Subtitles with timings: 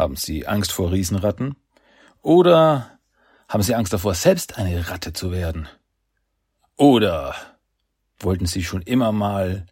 [0.00, 1.56] Haben Sie Angst vor Riesenratten?
[2.22, 2.98] Oder
[3.50, 5.68] haben Sie Angst davor, selbst eine Ratte zu werden?
[6.78, 7.34] Oder
[8.18, 9.66] wollten Sie schon immer mal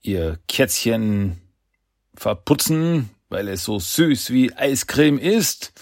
[0.00, 1.42] Ihr Kätzchen
[2.14, 5.74] verputzen, weil es so süß wie Eiscreme ist?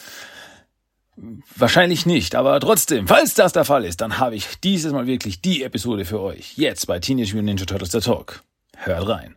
[1.54, 5.40] Wahrscheinlich nicht, aber trotzdem, falls das der Fall ist, dann habe ich dieses Mal wirklich
[5.40, 6.58] die Episode für euch.
[6.58, 8.42] Jetzt bei Teenage Mutant Ninja Turtles der Talk.
[8.76, 9.36] Hört rein.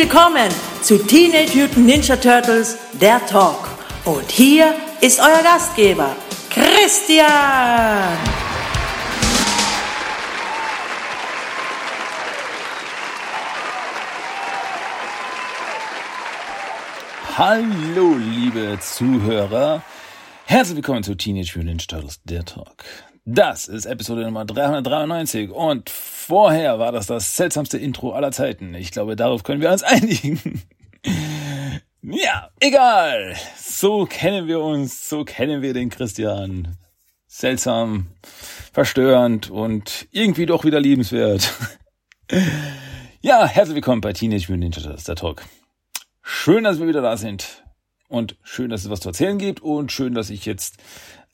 [0.00, 0.48] Willkommen
[0.80, 3.68] zu Teenage Mutant Ninja Turtles, der Talk.
[4.06, 6.16] Und hier ist euer Gastgeber,
[6.48, 8.16] Christian.
[17.36, 19.82] Hallo, liebe Zuhörer.
[20.46, 22.84] Herzlich willkommen zu Teenage Mutant Ninja Turtles, der Talk.
[23.26, 28.74] Das ist Episode Nummer 393 und vorher war das das seltsamste Intro aller Zeiten.
[28.74, 30.62] Ich glaube, darauf können wir uns einigen.
[32.00, 33.36] ja, egal.
[33.58, 36.78] So kennen wir uns, so kennen wir den Christian.
[37.26, 38.08] Seltsam,
[38.72, 41.52] verstörend und irgendwie doch wieder liebenswert.
[43.20, 45.44] ja, herzlich willkommen bei Teenage Mutant Ninja Turtles, der Talk.
[46.22, 47.64] Schön, dass wir wieder da sind
[48.10, 50.78] und schön, dass es was zu erzählen gibt und schön, dass ich jetzt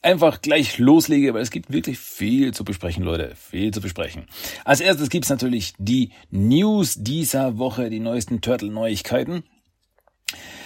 [0.01, 3.33] einfach gleich loslege, weil es gibt wirklich viel zu besprechen, Leute.
[3.35, 4.25] Viel zu besprechen.
[4.65, 9.43] Als erstes gibt's natürlich die News dieser Woche, die neuesten Turtle-Neuigkeiten.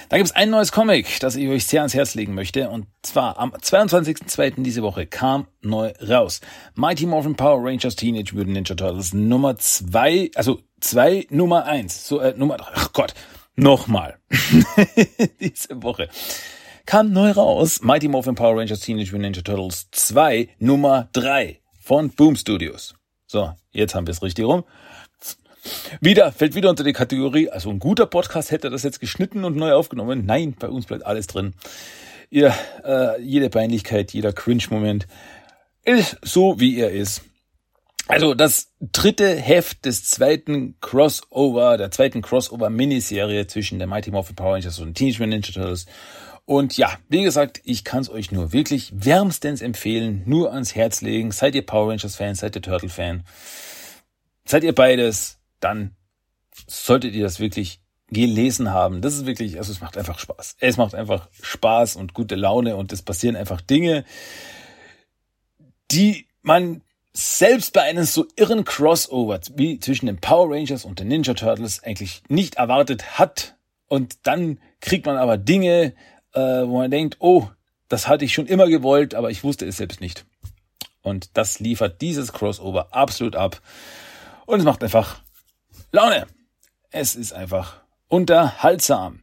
[0.10, 2.70] Da gibt's ein neues Comic, das ich euch sehr ans Herz legen möchte.
[2.70, 4.62] Und zwar am 22.02.
[4.62, 6.42] diese Woche kam neu raus.
[6.76, 12.06] Mighty Morphin Power Rangers Teenage Mutant Ninja Turtles Nummer zwei, also zwei Nummer eins.
[12.08, 13.14] So, äh, Nummer, ach Gott,
[13.56, 14.20] nochmal.
[15.40, 16.10] diese Woche
[16.86, 22.10] kam neu raus Mighty Morphin Power Rangers Teenage Mutant Ninja Turtles 2 Nummer 3 von
[22.10, 22.96] Boom Studios.
[23.28, 24.64] So, jetzt haben wir es richtig rum.
[26.00, 29.56] Wieder, fällt wieder unter die Kategorie, also ein guter Podcast hätte das jetzt geschnitten und
[29.56, 30.26] neu aufgenommen.
[30.26, 31.54] Nein, bei uns bleibt alles drin.
[32.30, 32.54] Ihr,
[32.84, 35.08] äh, jede Peinlichkeit, jeder Cringe-Moment
[35.84, 37.22] ist so, wie er ist.
[38.08, 44.56] Also das dritte Heft des zweiten Crossover, der zweiten Crossover-Miniserie zwischen der Mighty Morphin Power
[44.56, 45.86] Rangers und Teenage Mutant Ninja Turtles
[46.46, 51.02] und ja, wie gesagt, ich kann es euch nur wirklich wärmstens empfehlen, nur ans Herz
[51.02, 51.32] legen.
[51.32, 53.24] Seid ihr Power Rangers Fan, seid ihr Turtle Fan,
[54.46, 55.96] seid ihr beides, dann
[56.68, 59.02] solltet ihr das wirklich gelesen haben.
[59.02, 60.58] Das ist wirklich, also es macht einfach Spaß.
[60.60, 64.04] Es macht einfach Spaß und gute Laune und es passieren einfach Dinge,
[65.92, 66.82] die man
[67.14, 71.84] selbst bei einem so irren Crossover wie zwischen den Power Rangers und den Ninja Turtles
[71.84, 73.56] eigentlich nicht erwartet hat.
[73.88, 75.94] Und dann kriegt man aber Dinge
[76.34, 77.50] äh, wo man denkt, oh,
[77.90, 80.26] das hatte ich schon immer gewollt, aber ich wusste es selbst nicht.
[81.02, 83.62] Und das liefert dieses Crossover absolut ab.
[84.46, 85.22] Und es macht einfach
[85.92, 86.28] Laune.
[86.92, 89.22] Es ist einfach unterhaltsam.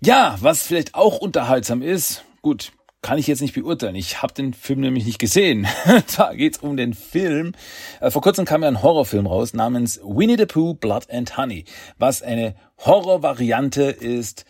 [0.00, 2.72] Ja, was vielleicht auch unterhaltsam ist, gut,
[3.02, 3.94] kann ich jetzt nicht beurteilen.
[3.94, 5.66] Ich habe den Film nämlich nicht gesehen.
[6.16, 7.52] da geht's um den Film.
[8.00, 11.64] Äh, vor kurzem kam ja ein Horrorfilm raus namens Winnie the Pooh Blood and Honey,
[11.98, 14.44] was eine Horrorvariante ist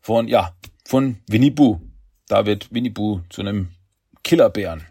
[0.00, 0.52] von ja
[0.84, 1.80] von Winnie Pooh.
[2.28, 3.68] Da wird Winnie Pooh zu einem
[4.22, 4.86] Killerbären.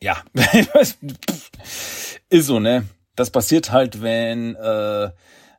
[0.00, 0.22] Ja,
[2.30, 2.84] ist so, ne?
[3.16, 5.10] Das passiert halt, wenn äh,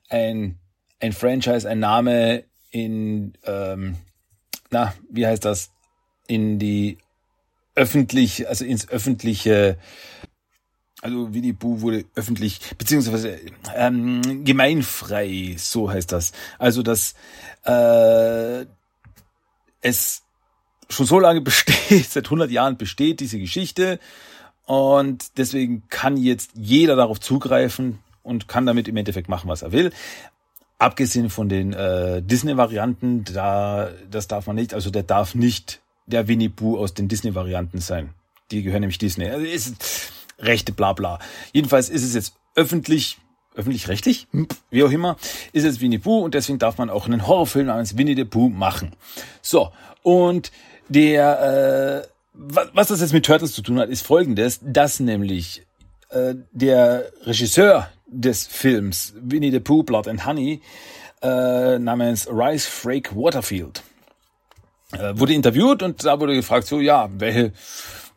[0.07, 0.59] ein,
[1.01, 3.97] ein Franchise, ein Name in, ähm,
[4.69, 5.71] na, wie heißt das,
[6.27, 6.97] in die
[7.75, 9.77] öffentlich, also ins öffentliche,
[11.01, 13.39] also Winnie Pooh wurde öffentlich, beziehungsweise
[13.75, 16.31] ähm, gemeinfrei, so heißt das.
[16.59, 17.13] Also dass
[17.63, 18.66] äh,
[19.81, 20.23] es
[20.90, 24.00] schon so lange besteht, seit 100 Jahren besteht diese Geschichte
[24.65, 29.71] und deswegen kann jetzt jeder darauf zugreifen und kann damit im Endeffekt machen, was er
[29.71, 29.92] will.
[30.77, 36.27] Abgesehen von den äh, Disney-Varianten, da das darf man nicht, also der darf nicht der
[36.27, 38.12] Winnie Pooh aus den Disney-Varianten sein.
[38.51, 39.30] Die gehören nämlich Disney.
[39.30, 41.19] Also ist Rechte, bla bla.
[41.51, 43.18] Jedenfalls ist es jetzt öffentlich
[43.59, 44.27] öffentlich-rechtlich,
[44.71, 45.17] wie auch immer,
[45.53, 48.50] ist jetzt Winnie Pooh und deswegen darf man auch einen Horrorfilm namens Winnie the Pooh
[48.50, 48.94] machen.
[49.41, 49.71] So,
[50.01, 50.51] und
[50.88, 55.63] der, äh, was das jetzt mit Turtles zu tun hat, ist folgendes, dass nämlich
[56.09, 60.61] äh, der Regisseur des Films Winnie the Pooh, Blood and Honey,
[61.21, 63.83] äh, namens Rice Frake Waterfield,
[64.94, 67.51] äh, wurde interviewt und da wurde gefragt, so ja, welche,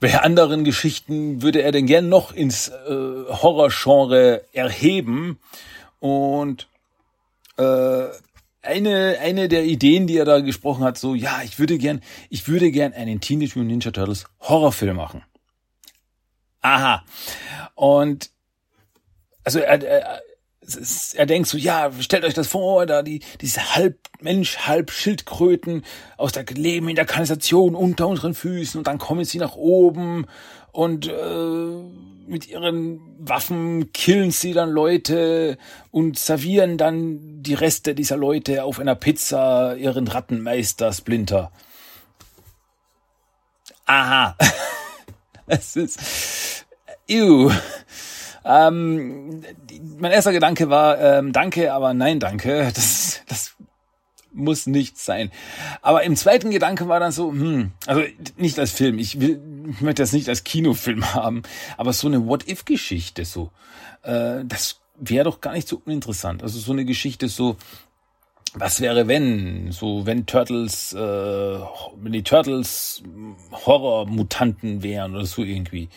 [0.03, 5.39] welche anderen Geschichten würde er denn gern noch ins äh, Horrorgenre erheben?
[6.01, 6.69] Und
[7.57, 8.07] äh,
[8.63, 12.01] eine, eine der Ideen, die er da gesprochen hat, so, ja, ich würde gern,
[12.31, 15.23] ich würde gern einen Teenage Mutant Ninja Turtles Horrorfilm machen.
[16.63, 17.05] Aha.
[17.77, 18.31] Und
[19.45, 20.23] also er, er,
[21.15, 25.85] er denkt so, ja, stellt euch das vor, da die, diese halb Mensch, halb Schildkröten
[26.17, 30.27] aus der Leben in der Kanalisation unter unseren Füßen und dann kommen sie nach oben
[30.71, 31.83] und äh,
[32.27, 35.59] mit ihren Waffen killen sie dann Leute
[35.91, 41.51] und servieren dann die Reste dieser Leute auf einer Pizza ihren Rattenmeister Splinter.
[43.87, 44.37] Aha.
[45.47, 46.65] es ist.
[47.09, 47.51] Ew.
[48.45, 49.43] Ähm,
[49.99, 52.71] mein erster Gedanke war, ähm, danke, aber nein, danke.
[52.75, 53.55] Das, das
[54.33, 55.31] muss nicht sein.
[55.83, 58.03] Aber im zweiten Gedanke war dann so, hm, also
[58.37, 59.41] nicht als Film, ich will,
[59.71, 61.43] ich möchte das nicht als Kinofilm haben,
[61.77, 63.51] aber so eine What-If-Geschichte so,
[64.03, 66.43] äh, das wäre doch gar nicht so uninteressant.
[66.43, 67.57] Also so eine Geschichte so,
[68.55, 73.03] was wäre wenn, so wenn Turtles, äh, wenn die Turtles
[73.53, 75.89] Horror-Mutanten wären oder so irgendwie.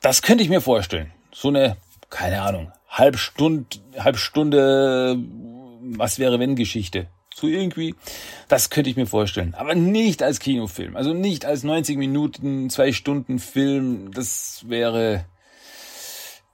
[0.00, 1.10] Das könnte ich mir vorstellen.
[1.34, 1.76] So eine,
[2.10, 3.66] keine Ahnung, Halbstunde,
[3.98, 5.18] Halbstunde,
[5.96, 7.08] was wäre wenn Geschichte.
[7.34, 7.96] So irgendwie,
[8.46, 9.54] das könnte ich mir vorstellen.
[9.54, 10.96] Aber nicht als Kinofilm.
[10.96, 14.12] Also nicht als 90 Minuten, zwei Stunden Film.
[14.12, 15.24] Das wäre,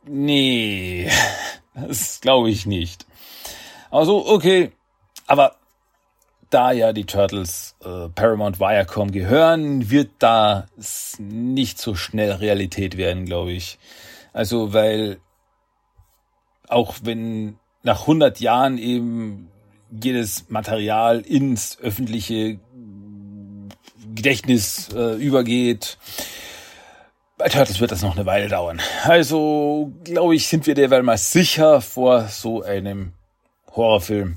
[0.06, 1.10] nee,
[1.74, 3.06] das glaube ich nicht.
[3.90, 4.72] Also, okay.
[5.26, 5.56] Aber
[6.48, 10.68] da ja die Turtles äh, Paramount Viacom gehören, wird da
[11.18, 13.78] nicht so schnell Realität werden, glaube ich.
[14.32, 15.20] Also, weil
[16.68, 19.50] auch wenn nach 100 Jahren eben
[19.90, 22.58] jedes Material ins öffentliche
[24.14, 25.98] Gedächtnis äh, übergeht.
[27.38, 28.80] Bei Turtles wird das noch eine Weile dauern.
[29.04, 33.12] Also, glaube ich, sind wir derweil mal sicher vor so einem
[33.74, 34.36] Horrorfilm.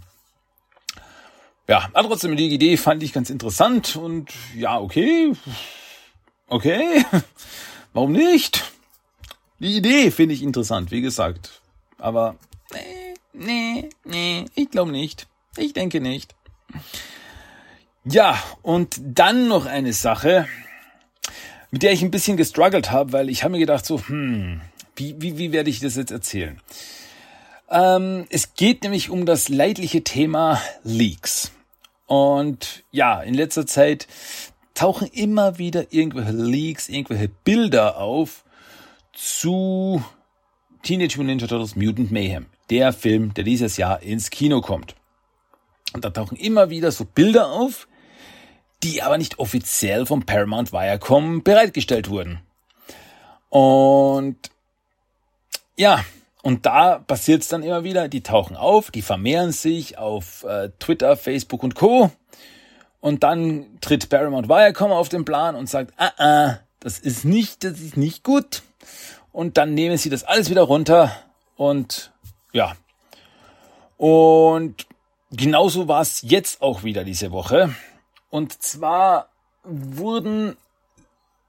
[1.68, 5.34] Ja, aber trotzdem, die Idee fand ich ganz interessant und ja, okay.
[6.48, 7.06] Okay.
[7.94, 8.63] Warum nicht?
[9.63, 11.62] Die Idee finde ich interessant, wie gesagt.
[11.98, 12.36] Aber
[12.74, 15.25] nee, nee, nee, ich glaube nicht.
[15.56, 16.36] Ich denke nicht.
[18.04, 20.50] Ja, und dann noch eine Sache,
[21.71, 24.60] mit der ich ein bisschen gestruggelt habe, weil ich habe mir gedacht so, hm,
[24.98, 26.60] wie, wie, wie werde ich das jetzt erzählen?
[27.69, 31.54] Ähm, es geht nämlich um das leidliche Thema Leaks.
[32.06, 34.07] Und ja, in letzter Zeit
[34.74, 38.43] tauchen immer wieder irgendwelche Leaks, irgendwelche Bilder auf
[39.13, 40.04] zu
[40.81, 44.95] Teenage Mutant Ninja Turtles Mutant Mayhem, der Film, der dieses Jahr ins Kino kommt.
[45.94, 47.88] Und da tauchen immer wieder so Bilder auf,
[48.81, 52.42] die aber nicht offiziell vom Paramount Viacom bereitgestellt wurden.
[53.50, 54.38] Und
[55.77, 56.04] ja,
[56.42, 60.69] und da passiert es dann immer wieder, die tauchen auf, die vermehren sich auf äh,
[60.80, 62.12] Twitter, Facebook und Co.
[63.00, 67.63] Und dann tritt Paramount Viacom auf den Plan und sagt, ah, ah, das ist nicht,
[67.63, 68.63] das ist nicht gut.
[69.32, 71.12] Und dann nehmen sie das alles wieder runter
[71.56, 72.12] und
[72.52, 72.76] ja.
[73.98, 74.86] Und
[75.32, 77.76] genauso war es jetzt auch wieder diese Woche.
[78.30, 79.30] Und zwar
[79.64, 80.58] wurden,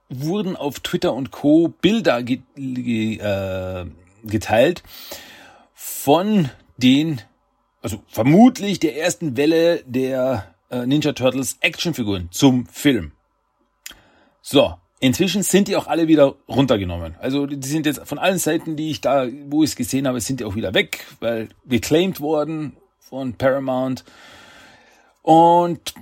[0.09, 1.69] wurden auf Twitter und Co.
[1.69, 3.87] Bilder ge, ge, äh,
[4.25, 4.83] geteilt
[5.75, 7.21] von den,
[7.83, 13.13] also vermutlich der ersten Welle der äh, Ninja Turtles Actionfiguren zum Film.
[14.43, 17.15] So, Inzwischen sind die auch alle wieder runtergenommen.
[17.21, 20.19] Also die sind jetzt von allen Seiten, die ich da, wo ich es gesehen habe,
[20.23, 24.03] sind die auch wieder weg, weil geclaimed worden von Paramount.
[25.21, 25.93] Und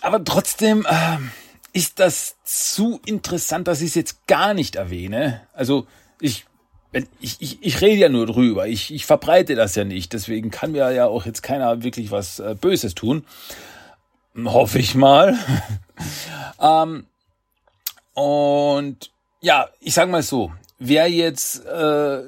[0.00, 1.18] aber trotzdem äh,
[1.74, 5.42] ist das zu interessant, dass ich es jetzt gar nicht erwähne.
[5.52, 5.86] Also
[6.18, 6.46] ich
[7.20, 10.72] ich, ich, ich rede ja nur drüber, ich, ich verbreite das ja nicht, deswegen kann
[10.72, 13.26] mir ja auch jetzt keiner wirklich was äh, Böses tun.
[14.34, 15.36] Hoffe ich mal.
[16.58, 17.04] ähm,
[18.16, 19.10] und
[19.42, 22.22] ja, ich sag mal so, wer jetzt äh,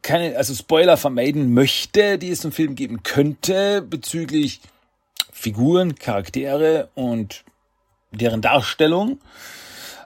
[0.00, 4.62] keine, also Spoiler vermeiden möchte, die es im Film geben könnte, bezüglich
[5.30, 7.44] Figuren, Charaktere und
[8.10, 9.20] deren Darstellung,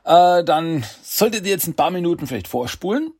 [0.04, 3.12] äh, dann solltet ihr jetzt ein paar Minuten vielleicht vorspulen.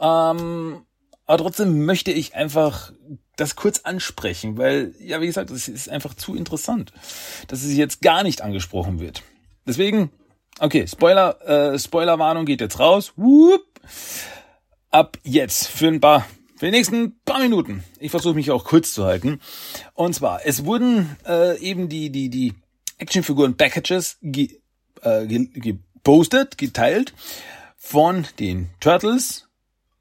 [0.00, 0.82] Ähm,
[1.24, 2.92] aber trotzdem möchte ich einfach
[3.36, 6.92] das kurz ansprechen, weil, ja, wie gesagt, das ist einfach zu interessant,
[7.46, 9.22] dass es jetzt gar nicht angesprochen wird.
[9.64, 10.10] Deswegen
[10.60, 11.40] Okay, Spoiler,
[11.74, 13.12] äh, Spoilerwarnung geht jetzt raus.
[13.16, 13.64] Whoop.
[14.90, 17.84] Ab jetzt für ein paar, für die nächsten paar Minuten.
[18.00, 19.40] Ich versuche mich auch kurz zu halten.
[19.94, 22.54] Und zwar, es wurden äh, eben die, die, die
[22.98, 24.58] Actionfiguren-Packages ge,
[25.02, 27.14] äh, gepostet, geteilt
[27.76, 29.48] von den Turtles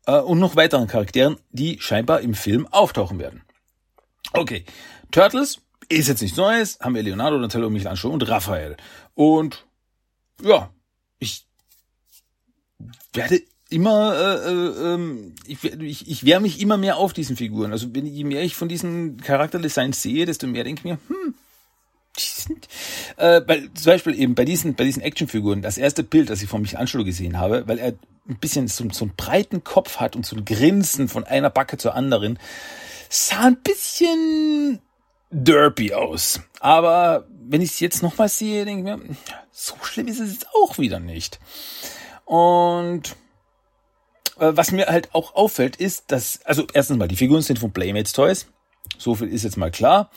[0.08, 3.44] äh, und noch weiteren Charakteren, die scheinbar im Film auftauchen werden.
[4.34, 4.66] Okay,
[5.12, 8.76] Turtles ist jetzt nichts Neues, haben wir Leonardo, Donatello, Michelangelo und Raphael.
[9.14, 9.67] Und
[10.44, 10.74] ja,
[11.20, 11.46] ich
[13.14, 17.72] werde immer, äh, äh, ähm, ich, ich, ich wehre mich immer mehr auf diesen Figuren.
[17.72, 21.34] Also wenn, je mehr ich von diesen Charakterdesigns sehe, desto mehr denke ich mir, hm,
[22.18, 22.68] die sind,
[23.18, 26.50] äh, weil, zum Beispiel eben bei diesen, bei diesen Actionfiguren, das erste Bild, das ich
[26.50, 27.94] von Michelangelo gesehen habe, weil er
[28.30, 31.78] ein bisschen so, so einen breiten Kopf hat und so ein Grinsen von einer Backe
[31.78, 32.40] zur anderen,
[33.10, 34.80] sah ein bisschen
[35.30, 36.42] derpy aus.
[36.60, 39.16] Aber wenn ich es jetzt nochmal sehe, denke ich mir,
[39.52, 41.40] so schlimm ist es jetzt auch wieder nicht.
[42.26, 43.16] Und
[44.40, 47.72] äh, was mir halt auch auffällt, ist, dass, also erstens mal, die Figuren sind von
[47.72, 48.48] Playmates Toys.
[48.98, 50.10] So viel ist jetzt mal klar.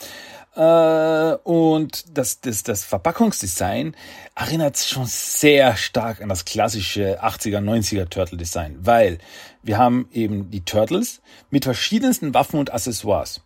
[0.56, 3.96] Äh, und das, das, das Verpackungsdesign
[4.34, 9.18] erinnert schon sehr stark an das klassische 80er, 90er Turtle Design, weil
[9.62, 13.42] wir haben eben die Turtles mit verschiedensten Waffen und Accessoires.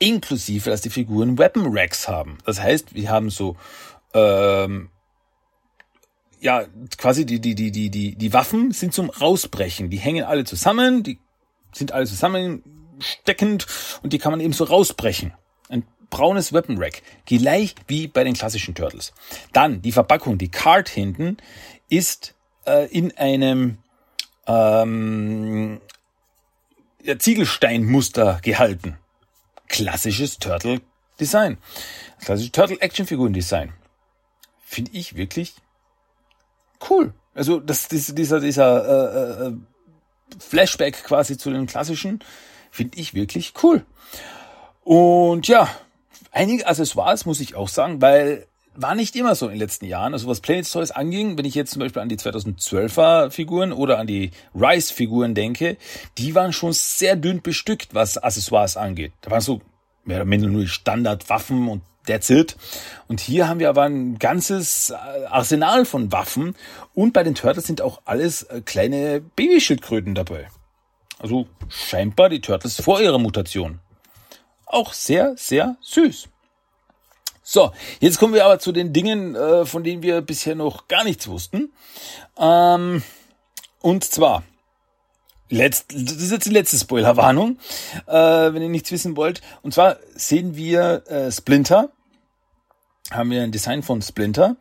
[0.00, 2.38] Inklusive, dass die Figuren Weapon Racks haben.
[2.44, 3.56] Das heißt, wir haben so
[4.12, 4.90] ähm,
[6.40, 6.64] ja,
[6.96, 9.90] quasi die, die, die, die, die, die Waffen sind zum Rausbrechen.
[9.90, 11.18] Die hängen alle zusammen, die
[11.72, 13.66] sind alle zusammensteckend
[14.02, 15.34] und die kann man eben so rausbrechen.
[15.68, 17.02] Ein braunes Weapon Rack.
[17.26, 19.12] Gleich wie bei den klassischen Turtles.
[19.52, 21.36] Dann die Verpackung, die Card hinten
[21.88, 22.34] ist
[22.66, 23.78] äh, in einem
[24.46, 25.80] ähm,
[27.04, 28.96] ja, Ziegelsteinmuster gehalten.
[29.70, 30.80] Klassisches Turtle
[31.18, 31.56] Design.
[32.20, 33.72] Klassisches Turtle Action Figuren Design.
[34.64, 35.54] Finde ich wirklich
[36.90, 37.14] cool.
[37.34, 39.52] Also das, dieser, dieser äh, äh,
[40.38, 42.18] Flashback quasi zu den klassischen
[42.72, 43.86] finde ich wirklich cool.
[44.82, 45.68] Und ja,
[46.32, 50.12] einige Accessoires muss ich auch sagen, weil war nicht immer so in den letzten Jahren.
[50.12, 53.98] Also was Planet Toys anging, wenn ich jetzt zum Beispiel an die 2012er Figuren oder
[53.98, 55.76] an die Rise Figuren denke,
[56.18, 59.12] die waren schon sehr dünn bestückt, was Accessoires angeht.
[59.22, 59.60] Da waren so
[60.04, 62.56] mehr oder minder nur Standardwaffen und That's it.
[63.08, 64.94] Und hier haben wir aber ein ganzes äh,
[65.26, 66.56] Arsenal von Waffen.
[66.94, 70.48] Und bei den Turtles sind auch alles äh, kleine Babyschildkröten dabei.
[71.18, 73.80] Also scheinbar die Turtles vor ihrer Mutation.
[74.64, 76.28] Auch sehr, sehr süß.
[77.42, 81.04] So, jetzt kommen wir aber zu den Dingen, äh, von denen wir bisher noch gar
[81.04, 81.72] nichts wussten.
[82.38, 83.02] Ähm,
[83.80, 84.42] und zwar,
[85.48, 87.58] letzt, das ist jetzt die letzte Spoilerwarnung,
[88.06, 89.40] äh, wenn ihr nichts wissen wollt.
[89.62, 91.90] Und zwar sehen wir äh, Splinter,
[93.10, 94.56] haben wir ein Design von Splinter,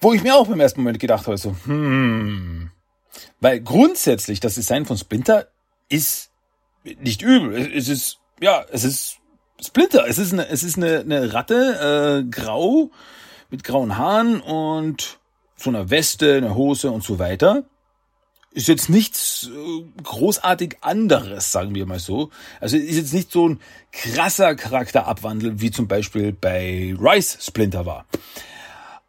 [0.00, 2.70] wo ich mir auch beim ersten Moment gedacht habe, so, hm,
[3.40, 5.48] weil grundsätzlich das Design von Splinter
[5.88, 6.30] ist
[6.84, 7.72] nicht übel.
[7.74, 9.17] Es ist, ja, es ist
[9.64, 10.06] Splinter.
[10.06, 12.90] Es ist eine, es ist eine, eine Ratte, äh, grau,
[13.50, 15.18] mit grauen Haaren und
[15.56, 17.64] so einer Weste, einer Hose und so weiter
[18.58, 22.30] ist jetzt nichts äh, großartig anderes, sagen wir mal so.
[22.60, 23.60] Also ist jetzt nicht so ein
[23.92, 28.06] krasser Charakterabwandel, wie zum Beispiel bei Rice Splinter war.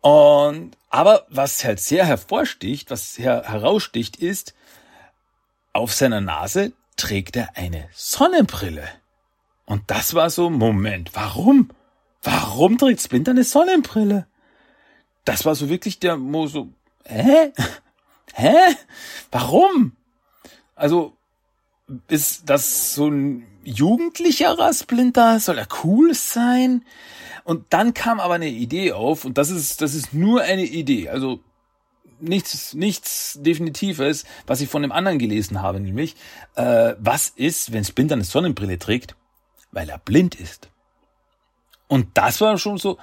[0.02, 4.54] Und, aber was halt sehr hervorsticht, was her heraussticht, ist,
[5.74, 8.88] auf seiner Nase trägt er eine Sonnenbrille.
[9.70, 11.70] Und das war so, Moment, warum?
[12.24, 14.26] Warum trägt Splinter eine Sonnenbrille?
[15.26, 16.70] Das war so wirklich der, Mo so,
[17.06, 17.54] hä?
[18.34, 18.56] Hä?
[19.32, 19.92] Warum?
[20.76, 21.14] Also,
[22.08, 25.40] ist das so ein jugendlicherer Splinter?
[25.40, 26.84] Soll er cool sein?
[27.44, 31.10] Und dann kam aber eine Idee auf, und das ist, das ist nur eine Idee,
[31.10, 31.42] also
[32.20, 36.16] nichts, nichts Definitives, was ich von dem anderen gelesen habe, nämlich,
[36.56, 39.16] äh, was ist, wenn Splinter eine Sonnenbrille trägt?
[39.72, 40.70] Weil er blind ist.
[41.88, 42.98] Und das war schon so,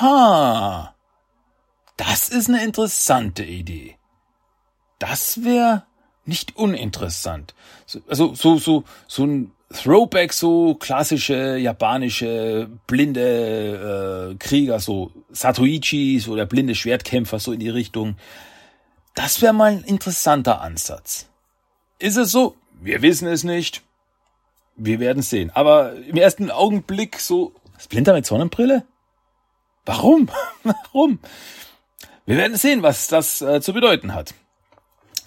[0.00, 0.94] ha,
[1.96, 3.96] das ist eine interessante Idee
[5.02, 5.82] das wäre
[6.24, 7.54] nicht uninteressant.
[7.86, 16.28] So, also so, so, so ein Throwback, so klassische japanische blinde äh, Krieger, so Satoichis
[16.28, 18.16] oder blinde Schwertkämpfer, so in die Richtung.
[19.14, 21.26] Das wäre mal ein interessanter Ansatz.
[21.98, 22.54] Ist es so?
[22.80, 23.82] Wir wissen es nicht.
[24.76, 25.50] Wir werden sehen.
[25.50, 28.84] Aber im ersten Augenblick so, Splinter mit Sonnenbrille?
[29.84, 30.28] Warum?
[30.62, 31.18] Warum?
[32.24, 34.34] Wir werden sehen, was das äh, zu bedeuten hat.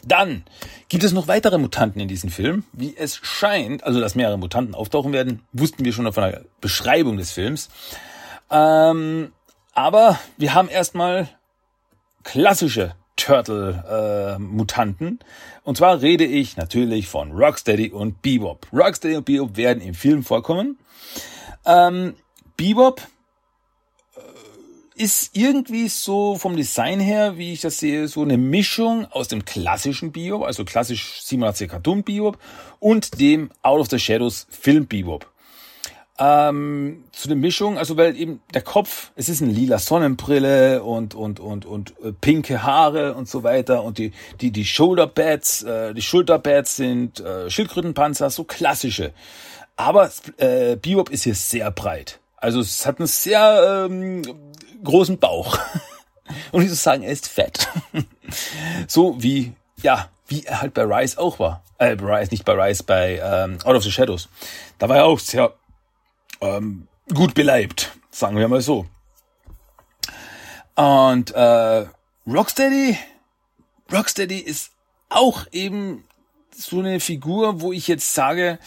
[0.05, 0.43] Dann
[0.87, 2.63] gibt es noch weitere Mutanten in diesem Film.
[2.73, 7.17] Wie es scheint, also dass mehrere Mutanten auftauchen werden, wussten wir schon von der Beschreibung
[7.17, 7.69] des Films.
[8.51, 9.33] Ähm,
[9.73, 11.27] aber wir haben erstmal
[12.23, 15.19] klassische Turtle-Mutanten.
[15.19, 15.23] Äh,
[15.63, 18.67] und zwar rede ich natürlich von Rocksteady und Bebop.
[18.73, 20.77] Rocksteady und Bebop werden im Film vorkommen.
[21.65, 22.15] Ähm,
[22.57, 23.01] Bebop
[24.15, 29.27] äh, ist irgendwie so vom Design her, wie ich das sehe, so eine Mischung aus
[29.27, 32.37] dem klassischen Bebop, also klassisch 87 Cartoon Bebop
[32.79, 35.31] und dem Out of the Shadows Film Bebop.
[36.17, 41.13] Ähm, zu der Mischung, also weil eben der Kopf, es ist eine lila Sonnenbrille und
[41.13, 45.93] und und und äh, pinke Haare und so weiter und die die die Shoulderpads, äh,
[45.93, 49.11] die Schulterpads sind äh, Schildkrötenpanzer, so klassische.
[49.75, 52.19] Aber äh, Bebop ist hier sehr breit.
[52.37, 54.21] Also es hat einen sehr ähm,
[54.83, 55.57] großen Bauch.
[56.51, 57.67] Und ich muss sagen, er ist fett.
[58.87, 61.63] so wie, ja, wie er halt bei Rise auch war.
[61.77, 64.29] Äh, bei Rise, nicht bei Rise, bei ähm, Out of the Shadows.
[64.79, 65.53] Da war er auch sehr
[66.41, 68.85] ähm, gut beleibt, sagen wir mal so.
[70.75, 71.85] Und äh,
[72.27, 72.97] Rocksteady,
[73.91, 74.71] Rocksteady ist
[75.09, 76.03] auch eben
[76.51, 78.59] so eine Figur, wo ich jetzt sage,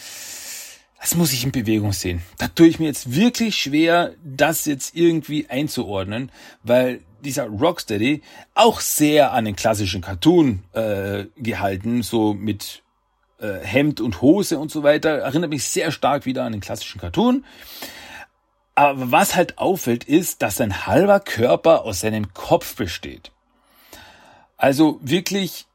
[1.00, 2.22] das muss ich in Bewegung sehen.
[2.38, 6.30] Da tue ich mir jetzt wirklich schwer, das jetzt irgendwie einzuordnen,
[6.62, 8.22] weil dieser Rocksteady
[8.54, 12.82] auch sehr an den klassischen Cartoon äh, gehalten, so mit
[13.38, 17.00] äh, Hemd und Hose und so weiter, erinnert mich sehr stark wieder an den klassischen
[17.00, 17.44] Cartoon.
[18.74, 23.32] Aber was halt auffällt, ist, dass sein halber Körper aus seinem Kopf besteht.
[24.56, 25.66] Also wirklich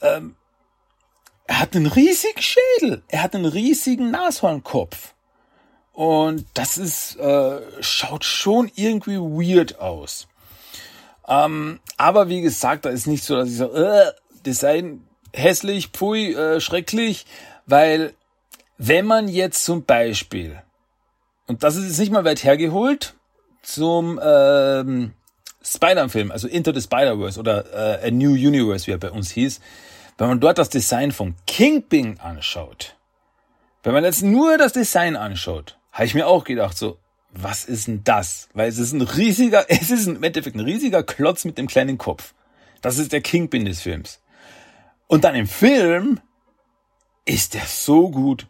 [0.00, 0.36] ähm,
[1.48, 3.02] er hat einen riesigen Schädel.
[3.08, 5.14] Er hat einen riesigen Nashornkopf.
[5.92, 10.28] Und das ist, äh, schaut schon irgendwie weird aus.
[11.26, 14.12] Ähm, aber wie gesagt, da ist nicht so, dass ich so, äh,
[14.44, 17.26] Design hässlich, pfui, äh, schrecklich,
[17.66, 18.14] weil
[18.78, 20.62] wenn man jetzt zum Beispiel,
[21.46, 23.14] und das ist jetzt nicht mal weit hergeholt,
[23.62, 25.12] zum ähm,
[25.62, 29.60] Spider-Man-Film, also Into the Spider-Verse oder äh, A New Universe, wie er bei uns hieß,
[30.16, 32.96] wenn man dort das Design von Kingpin anschaut,
[33.82, 36.98] wenn man jetzt nur das Design anschaut, habe ich mir auch gedacht, so,
[37.30, 38.48] was ist denn das?
[38.54, 41.98] Weil es ist ein riesiger, es ist im Endeffekt ein riesiger Klotz mit dem kleinen
[41.98, 42.34] Kopf.
[42.80, 44.20] Das ist der Kingpin des Films.
[45.08, 46.20] Und dann im Film
[47.24, 48.46] ist der so gut.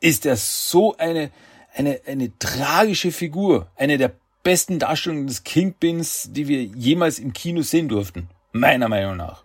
[0.00, 1.30] Ist der so eine,
[1.74, 3.70] eine, eine tragische Figur.
[3.76, 8.28] Eine der besten Darstellungen des Kingpins, die wir jemals im Kino sehen durften.
[8.52, 9.44] Meiner Meinung nach.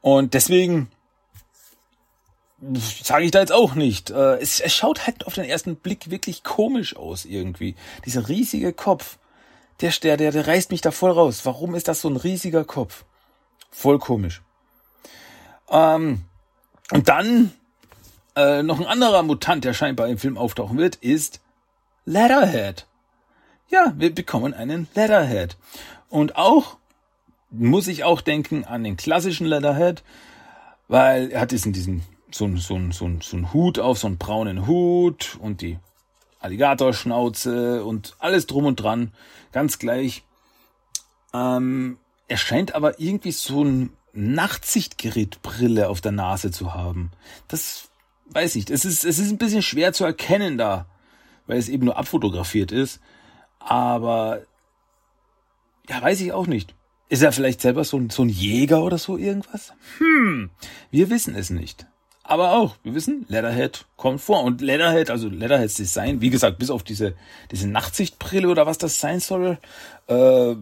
[0.00, 0.90] Und deswegen
[3.02, 4.10] sage ich da jetzt auch nicht.
[4.10, 7.74] Äh, es, es schaut halt auf den ersten Blick wirklich komisch aus irgendwie.
[8.06, 9.18] Dieser riesige Kopf,
[9.80, 11.40] der, der, der reißt mich da voll raus.
[11.44, 13.04] Warum ist das so ein riesiger Kopf?
[13.70, 14.42] Voll komisch.
[15.74, 16.22] Ähm,
[16.92, 17.52] und dann
[18.36, 21.40] äh, noch ein anderer Mutant, der scheinbar im Film auftauchen wird, ist
[22.04, 22.86] Leatherhead.
[23.68, 25.56] Ja, wir bekommen einen Leatherhead.
[26.08, 26.76] Und auch
[27.50, 30.04] muss ich auch denken an den klassischen Leatherhead,
[30.86, 34.66] weil er hat diesen, diesen, so, so, so, so einen Hut auf, so einen braunen
[34.66, 35.78] Hut und die
[36.40, 39.12] Alligatorschnauze und alles drum und dran,
[39.50, 40.22] ganz gleich.
[41.32, 47.10] Ähm, er scheint aber irgendwie so ein Nachtsichtgerätbrille auf der Nase zu haben.
[47.48, 47.88] Das
[48.26, 48.70] weiß ich.
[48.70, 50.86] Es ist, es ist ein bisschen schwer zu erkennen da,
[51.46, 53.00] weil es eben nur abfotografiert ist.
[53.58, 54.42] Aber
[55.88, 56.74] ja, weiß ich auch nicht.
[57.08, 59.72] Ist er vielleicht selber so ein, so ein Jäger oder so irgendwas?
[59.98, 60.50] Hm,
[60.90, 61.86] wir wissen es nicht.
[62.22, 64.42] Aber auch, wir wissen, Leatherhead kommt vor.
[64.42, 67.14] Und Leatherhead, also Leatherheads Design, wie gesagt, bis auf diese,
[67.50, 69.58] diese Nachtsichtbrille oder was das sein soll,
[70.06, 70.54] äh,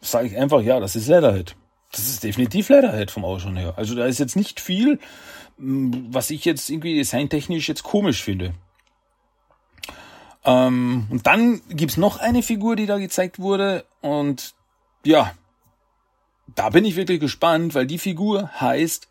[0.00, 1.56] sage ich einfach, ja, das ist Leatherhead.
[1.94, 3.74] Das ist definitiv Leatherhead vom Ausschauen her.
[3.76, 4.98] Also da ist jetzt nicht viel,
[5.58, 8.52] hm, was ich jetzt irgendwie designtechnisch jetzt komisch finde.
[10.44, 13.84] Ähm, und dann gibt's noch eine Figur, die da gezeigt wurde.
[14.00, 14.54] Und
[15.04, 15.34] ja,
[16.54, 19.08] da bin ich wirklich gespannt, weil die Figur heißt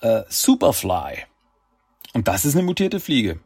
[0.00, 1.24] äh, Superfly.
[2.14, 3.38] Und das ist eine mutierte Fliege.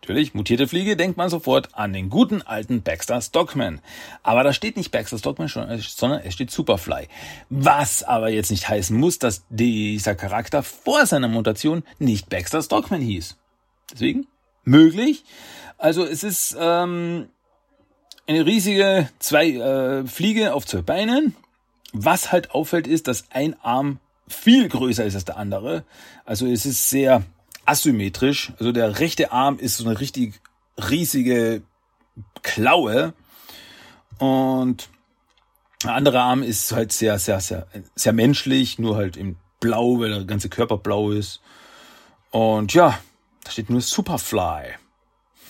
[0.00, 3.80] Natürlich, mutierte Fliege denkt man sofort an den guten alten Baxter Stockman.
[4.22, 7.08] Aber da steht nicht Baxter Stockman, sondern es steht Superfly.
[7.50, 13.00] Was aber jetzt nicht heißen muss, dass dieser Charakter vor seiner Mutation nicht Baxter Stockman
[13.00, 13.36] hieß.
[13.92, 14.26] Deswegen
[14.64, 15.24] möglich.
[15.78, 17.28] Also es ist ähm,
[18.28, 21.34] eine riesige zwei äh, Fliege auf zwei Beinen
[21.92, 25.84] was halt auffällt, ist, dass ein Arm viel größer ist als der andere.
[26.24, 27.22] Also es ist sehr
[27.66, 28.52] asymmetrisch.
[28.58, 30.40] Also der rechte Arm ist so eine richtig
[30.78, 31.62] riesige
[32.42, 33.12] Klaue
[34.18, 34.88] und
[35.82, 40.10] der andere Arm ist halt sehr, sehr, sehr, sehr menschlich, nur halt im Blau, weil
[40.10, 41.40] der ganze Körper blau ist.
[42.30, 42.98] Und ja,
[43.44, 44.74] da steht nur Superfly.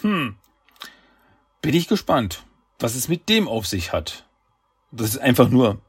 [0.02, 0.36] Hm.
[1.62, 2.44] Bin ich gespannt,
[2.78, 4.24] was es mit dem auf sich hat.
[4.90, 5.80] Das ist einfach nur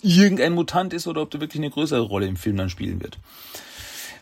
[0.00, 3.18] irgendein Mutant ist oder ob der wirklich eine größere Rolle im Film dann spielen wird.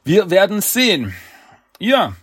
[0.04, 1.14] Wir werden sehen.
[1.80, 2.14] Ja,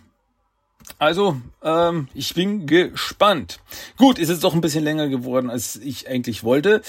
[0.98, 3.60] Also, ähm, ich bin gespannt.
[3.96, 6.80] Gut, ist jetzt doch ein bisschen länger geworden, als ich eigentlich wollte.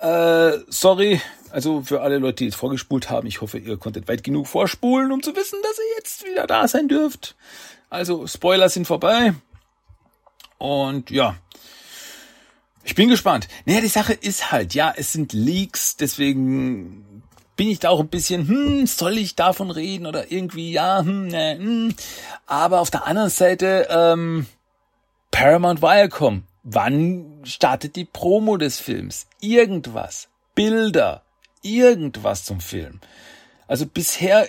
[0.00, 4.22] Äh, sorry, also für alle Leute, die jetzt vorgespult haben, ich hoffe, ihr konntet weit
[4.22, 7.36] genug vorspulen, um zu wissen, dass ihr jetzt wieder da sein dürft.
[7.88, 9.32] Also, Spoiler sind vorbei.
[10.58, 11.36] Und ja,
[12.84, 13.48] ich bin gespannt.
[13.64, 17.04] Naja, die Sache ist halt, ja, es sind Leaks, deswegen
[17.58, 21.26] bin ich da auch ein bisschen, hm, soll ich davon reden oder irgendwie, ja, hm,
[21.26, 21.94] ne, hm.
[22.46, 24.46] Aber auf der anderen Seite, ähm,
[25.32, 29.26] Paramount Viacom, wann startet die Promo des Films?
[29.40, 30.28] Irgendwas.
[30.54, 31.22] Bilder.
[31.62, 33.00] Irgendwas zum Film.
[33.66, 34.48] Also bisher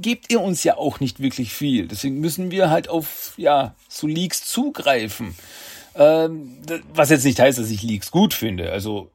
[0.00, 1.86] gebt ihr uns ja auch nicht wirklich viel.
[1.86, 5.36] Deswegen müssen wir halt auf, ja, so Leaks zugreifen.
[5.94, 6.58] Ähm,
[6.92, 8.72] was jetzt nicht heißt, dass ich Leaks gut finde.
[8.72, 9.11] Also,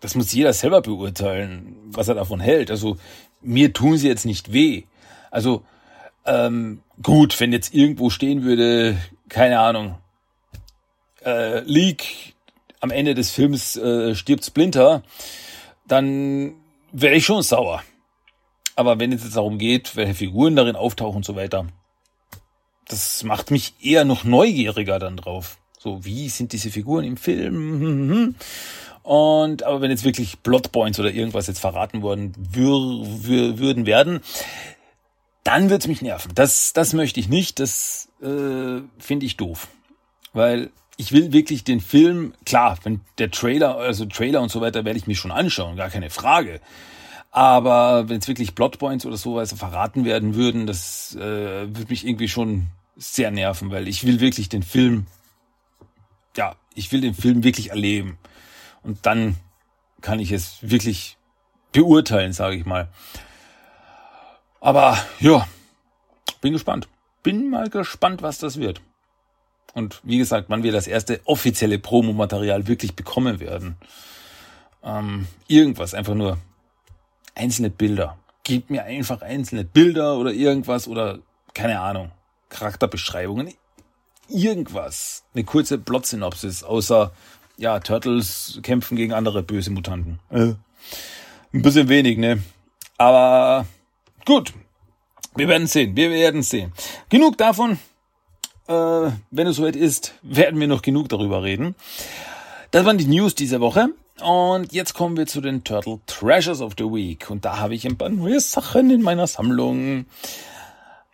[0.00, 2.70] das muss jeder selber beurteilen, was er davon hält.
[2.70, 2.96] Also,
[3.40, 4.84] mir tun sie jetzt nicht weh.
[5.30, 5.62] Also,
[6.24, 8.96] ähm, gut, wenn jetzt irgendwo stehen würde,
[9.28, 9.96] keine Ahnung,
[11.24, 12.34] äh, Leak,
[12.80, 15.02] am Ende des Films äh, stirbt Splinter,
[15.86, 16.54] dann
[16.92, 17.82] wäre ich schon sauer.
[18.76, 21.66] Aber wenn es jetzt darum geht, welche Figuren darin auftauchen und so weiter,
[22.86, 25.58] das macht mich eher noch neugieriger dann drauf.
[25.78, 28.34] So, wie sind diese Figuren im Film?
[29.08, 34.20] Und aber wenn jetzt wirklich Plotpoints oder irgendwas jetzt verraten worden wür, wür, würden werden,
[35.44, 36.32] dann wird's mich nerven.
[36.34, 37.58] Das, das möchte ich nicht.
[37.58, 39.68] Das äh, finde ich doof.
[40.34, 40.68] Weil
[40.98, 44.98] ich will wirklich den Film, klar, wenn der Trailer, also Trailer und so weiter, werde
[44.98, 46.60] ich mich schon anschauen, gar keine Frage.
[47.30, 52.28] Aber wenn es wirklich Plotpoints oder sowas verraten werden würden, das äh, würde mich irgendwie
[52.28, 52.66] schon
[52.96, 55.06] sehr nerven, weil ich will wirklich den Film
[56.36, 58.18] ja, ich will den Film wirklich erleben.
[58.88, 59.36] Und dann
[60.00, 61.18] kann ich es wirklich
[61.72, 62.88] beurteilen, sage ich mal.
[64.62, 65.46] Aber ja,
[66.40, 66.88] bin gespannt.
[67.22, 68.80] Bin mal gespannt, was das wird.
[69.74, 73.76] Und wie gesagt, wann wir das erste offizielle Promomaterial wirklich bekommen werden.
[74.82, 76.38] Ähm, irgendwas, einfach nur
[77.34, 78.16] einzelne Bilder.
[78.42, 81.18] Gib mir einfach einzelne Bilder oder irgendwas oder
[81.52, 82.10] keine Ahnung,
[82.48, 83.52] Charakterbeschreibungen
[84.28, 87.12] irgendwas, eine kurze Plot-Synopsis, außer,
[87.58, 90.20] ja, Turtles kämpfen gegen andere böse Mutanten.
[90.30, 90.54] Äh,
[91.52, 92.42] ein bisschen wenig, ne?
[92.96, 93.66] Aber
[94.24, 94.54] gut,
[95.34, 96.72] wir werden sehen, wir werden sehen.
[97.10, 97.78] Genug davon.
[98.68, 101.74] Äh, wenn es soweit ist, werden wir noch genug darüber reden.
[102.70, 103.88] Das waren die News dieser Woche.
[104.20, 107.30] Und jetzt kommen wir zu den Turtle Treasures of the Week.
[107.30, 110.06] Und da habe ich ein paar neue Sachen in meiner Sammlung.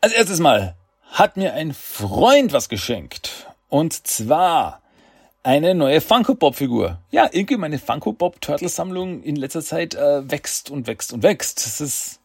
[0.00, 0.76] Als erstes mal
[1.10, 3.46] hat mir ein Freund was geschenkt.
[3.68, 4.80] Und zwar
[5.44, 6.98] eine neue Funko Pop Figur.
[7.10, 11.22] Ja, irgendwie meine Funko Pop Turtle Sammlung in letzter Zeit äh, wächst und wächst und
[11.22, 11.64] wächst.
[11.64, 12.18] Das ist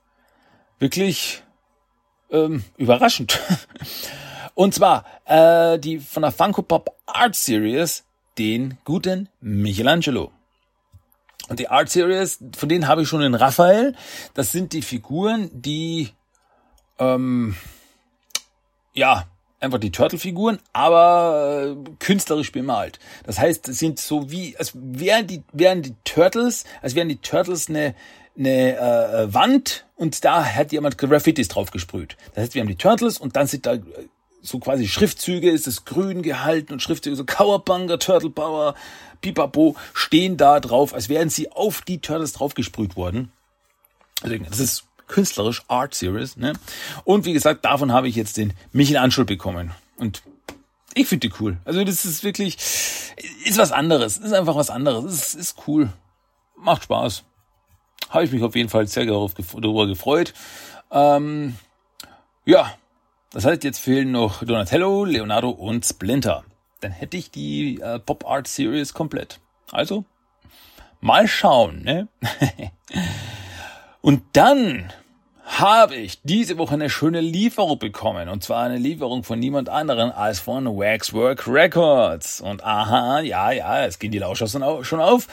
[0.80, 1.44] wirklich
[2.32, 3.40] ähm, überraschend.
[4.56, 8.06] und zwar äh, die von der Funko Pop Art Series,
[8.38, 10.32] den guten Michelangelo.
[11.50, 13.96] Und die Art Series, von denen habe ich schon den Raphael.
[14.34, 16.10] Das sind die Figuren, die
[17.00, 17.56] ähm,
[18.94, 19.26] ja,
[19.60, 23.00] einfach die Turtle-Figuren, aber äh, künstlerisch bemalt.
[23.26, 27.18] Das heißt, es sind so wie, als wären die, wären die Turtles, als wären die
[27.18, 27.96] Turtles eine,
[28.38, 32.16] eine äh, Wand und da hat jemand Graffitis drauf gesprüht.
[32.34, 33.82] Das heißt, wir haben die Turtles und dann sind da äh,
[34.42, 38.76] so quasi Schriftzüge, ist es grün gehalten und Schriftzüge, so Cowabunga, Turtle Power,
[39.22, 43.34] Pipapo, stehen da drauf, als wären sie auf die Turtles drauf gesprüht worden.
[44.24, 46.38] Deswegen, das ist künstlerisch Art Series.
[46.38, 46.54] Ne?
[47.04, 49.72] Und wie gesagt, davon habe ich jetzt den Michelangelo bekommen.
[49.98, 50.24] Und
[50.94, 51.58] ich finde die cool.
[51.66, 54.18] Also das ist wirklich, ist was anderes.
[54.18, 55.14] Ist einfach was anderes.
[55.14, 55.90] Ist, ist cool.
[56.56, 57.24] Macht Spaß.
[58.10, 60.34] Habe ich mich auf jeden Fall sehr darüber gefreut.
[60.92, 61.58] Ähm,
[62.46, 62.74] ja,
[63.32, 66.44] das heißt, jetzt fehlen noch Donatello, Leonardo und Splinter.
[66.82, 69.40] Dann hätte ich die äh, Pop Art Series komplett.
[69.72, 70.06] Also,
[71.02, 72.08] mal schauen, ne?
[74.02, 74.92] Und dann
[75.50, 78.30] habe ich diese Woche eine schöne Lieferung bekommen.
[78.30, 82.40] Und zwar eine Lieferung von niemand anderen als von Waxwork Records.
[82.40, 85.28] Und aha, ja, ja, es gehen die Lauscher schon auf.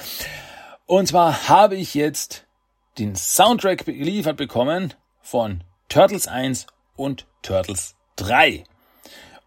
[0.87, 2.44] Und zwar habe ich jetzt
[2.98, 8.64] den Soundtrack geliefert bekommen von Turtles 1 und Turtles 3.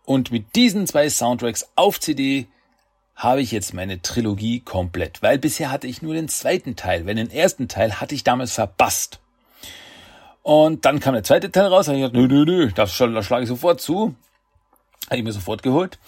[0.05, 2.47] Und mit diesen zwei Soundtracks auf CD
[3.15, 7.15] habe ich jetzt meine Trilogie komplett, weil bisher hatte ich nur den zweiten Teil, weil
[7.15, 9.19] den ersten Teil hatte ich damals verpasst.
[10.49, 13.25] Und dann kam der zweite Teil raus, da ich gesagt, nö, nö, nö, das, das
[13.27, 14.15] schlage ich sofort zu.
[15.05, 15.99] Habe ich mir sofort geholt.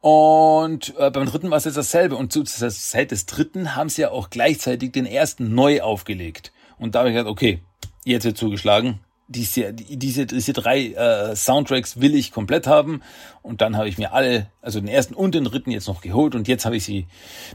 [0.00, 2.16] Und äh, beim dritten war es jetzt dasselbe.
[2.16, 6.50] Und zu der Zeit des dritten haben sie ja auch gleichzeitig den ersten neu aufgelegt.
[6.78, 7.62] Und da habe ich gesagt, okay,
[8.06, 9.00] jetzt wird zugeschlagen.
[9.28, 13.02] diese, diese, diese drei äh, Soundtracks will ich komplett haben.
[13.42, 16.34] Und dann habe ich mir alle, also den ersten und den dritten jetzt noch geholt
[16.34, 17.06] und jetzt habe ich sie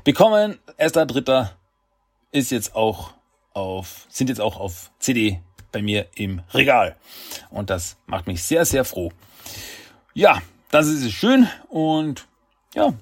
[0.03, 0.59] bekommen.
[0.77, 1.57] Erster, dritter
[2.31, 3.13] ist jetzt auch
[3.55, 6.95] auf, sind jetzt auch auf CD bei mir im Regal.
[7.49, 9.11] Und das macht mich sehr, sehr froh.
[10.13, 12.27] Ja, das ist schön und
[12.73, 12.93] ja,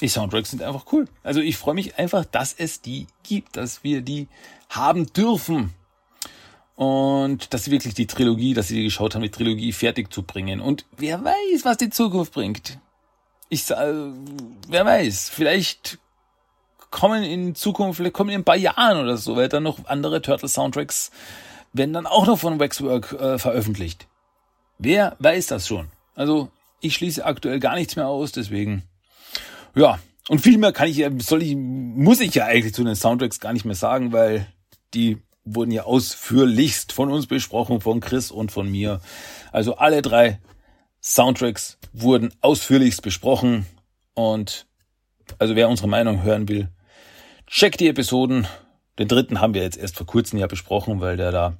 [0.00, 1.08] die Soundtracks sind einfach cool.
[1.22, 4.28] Also ich freue mich einfach, dass es die gibt, dass wir die
[4.68, 5.74] haben dürfen.
[6.76, 10.60] Und dass sie wirklich die Trilogie, dass sie geschaut haben, die Trilogie fertig zu bringen.
[10.60, 12.78] Und wer weiß, was die Zukunft bringt.
[13.48, 14.12] Ich sage,
[14.68, 15.98] wer weiß, vielleicht
[16.90, 21.10] kommen in Zukunft, vielleicht kommen in ein paar Jahren oder so, dann noch andere Turtle-Soundtracks
[21.78, 24.06] werden dann auch noch von Waxwork äh, veröffentlicht.
[24.78, 25.88] Wer weiß das schon?
[26.14, 28.82] Also ich schließe aktuell gar nichts mehr aus, deswegen
[29.74, 29.98] ja.
[30.28, 33.54] Und viel mehr kann ich, soll ich, muss ich ja eigentlich zu den Soundtracks gar
[33.54, 34.46] nicht mehr sagen, weil
[34.92, 39.00] die wurden ja ausführlichst von uns besprochen, von Chris und von mir.
[39.52, 40.38] Also alle drei
[41.00, 43.64] Soundtracks wurden ausführlichst besprochen
[44.14, 44.66] und
[45.38, 46.68] also wer unsere Meinung hören will,
[47.46, 48.46] checkt die Episoden.
[48.98, 51.56] Den dritten haben wir jetzt erst vor kurzem ja besprochen, weil der da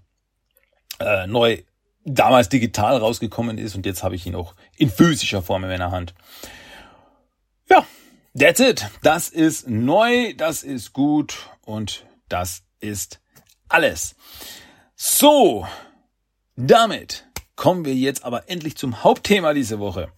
[1.01, 1.63] äh, neu
[2.05, 5.91] damals digital rausgekommen ist und jetzt habe ich ihn auch in physischer Form in meiner
[5.91, 6.15] Hand.
[7.69, 7.85] Ja,
[8.39, 8.87] that's it.
[9.03, 13.21] Das ist neu, das ist gut und das ist
[13.69, 14.17] alles.
[14.95, 15.67] So,
[16.57, 20.09] damit kommen wir jetzt aber endlich zum Hauptthema diese Woche.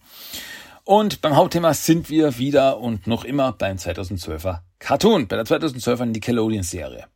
[0.83, 6.05] Und beim Hauptthema sind wir wieder und noch immer beim 2012er Cartoon, bei der 2012er
[6.05, 7.07] Nickelodeon Serie.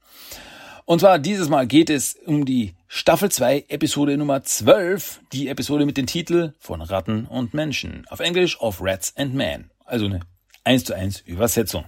[0.85, 5.85] Und zwar dieses Mal geht es um die Staffel 2, Episode Nummer 12, die Episode
[5.85, 8.05] mit dem Titel von Ratten und Menschen.
[8.07, 9.69] Auf Englisch of Rats and Men.
[9.83, 10.21] Also eine
[10.63, 11.83] 1 zu 1 Übersetzung.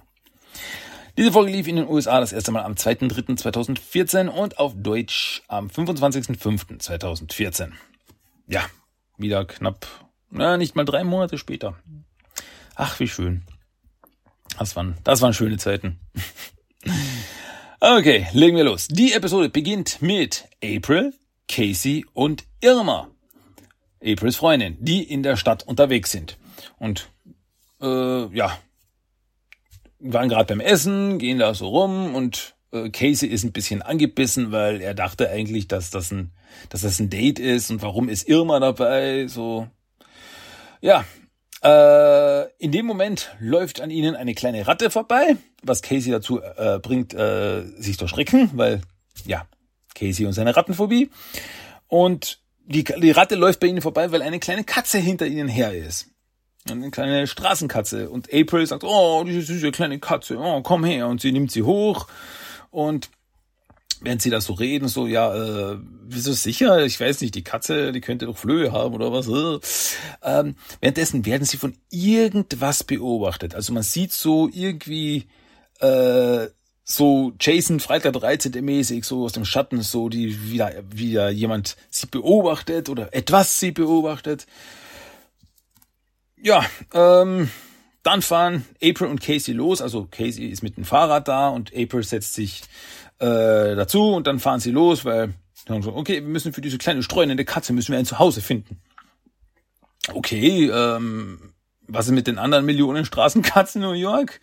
[1.16, 5.68] Diese Folge lief in den USA das erste Mal am 2.3.2014 und auf Deutsch am
[5.68, 7.72] 25.05.2014.
[8.50, 8.66] Ja,
[9.18, 9.88] wieder knapp,
[10.30, 11.78] na, nicht mal drei Monate später.
[12.76, 13.44] Ach, wie schön.
[14.60, 16.02] Das waren, das waren schöne Zeiten.
[17.80, 18.88] Okay, legen wir los.
[18.88, 21.14] Die Episode beginnt mit April,
[21.48, 23.12] Casey und Irma.
[24.04, 26.40] Aprils Freundin, die in der Stadt unterwegs sind.
[26.80, 27.12] Und
[27.80, 28.58] äh, ja,
[30.00, 34.52] waren gerade beim Essen, gehen da so rum und äh, Casey ist ein bisschen angebissen,
[34.52, 36.32] weil er dachte eigentlich, dass das ein,
[36.70, 39.28] dass das ein Date ist und warum ist Irma dabei?
[39.28, 39.68] So,
[40.82, 41.06] ja,
[41.64, 46.80] äh, in dem Moment läuft an ihnen eine kleine Ratte vorbei, was Casey dazu äh,
[46.80, 48.82] bringt, äh, sich zu erschrecken, weil,
[49.26, 49.48] ja,
[49.96, 51.10] Casey und seine Rattenphobie.
[51.88, 55.74] Und die, die Ratte läuft bei ihnen vorbei, weil eine kleine Katze hinter ihnen her
[55.74, 56.08] ist.
[56.70, 58.10] Eine kleine Straßenkatze.
[58.10, 61.08] Und April sagt, oh, diese süße kleine Katze, oh, komm her.
[61.08, 62.08] Und sie nimmt sie hoch
[62.72, 63.10] und
[64.02, 65.34] während sie da so reden, so, ja,
[65.74, 66.86] äh, wieso sicher?
[66.86, 69.28] Ich weiß nicht, die Katze, die könnte doch Flöhe haben oder was.
[70.24, 73.56] Ähm, währenddessen werden sie von irgendwas beobachtet.
[73.56, 75.28] Also man sieht so irgendwie
[75.80, 76.48] äh,
[76.84, 78.64] so Jason Freitag 13.
[78.64, 83.72] mäßig, so aus dem Schatten, so die wieder, wieder jemand sie beobachtet oder etwas sie
[83.72, 84.48] beobachtet.
[86.42, 87.50] Ja, ähm,
[88.04, 89.82] dann fahren April und Casey los.
[89.82, 92.62] Also Casey ist mit dem Fahrrad da und April setzt sich
[93.20, 95.34] äh, dazu und dann fahren sie los, weil
[95.82, 98.80] so, okay, wir müssen für diese kleine streunende Katze müssen wir ein Zuhause finden.
[100.14, 101.54] Okay, ähm,
[101.88, 104.40] was ist mit den anderen Millionen Straßenkatzen in New York?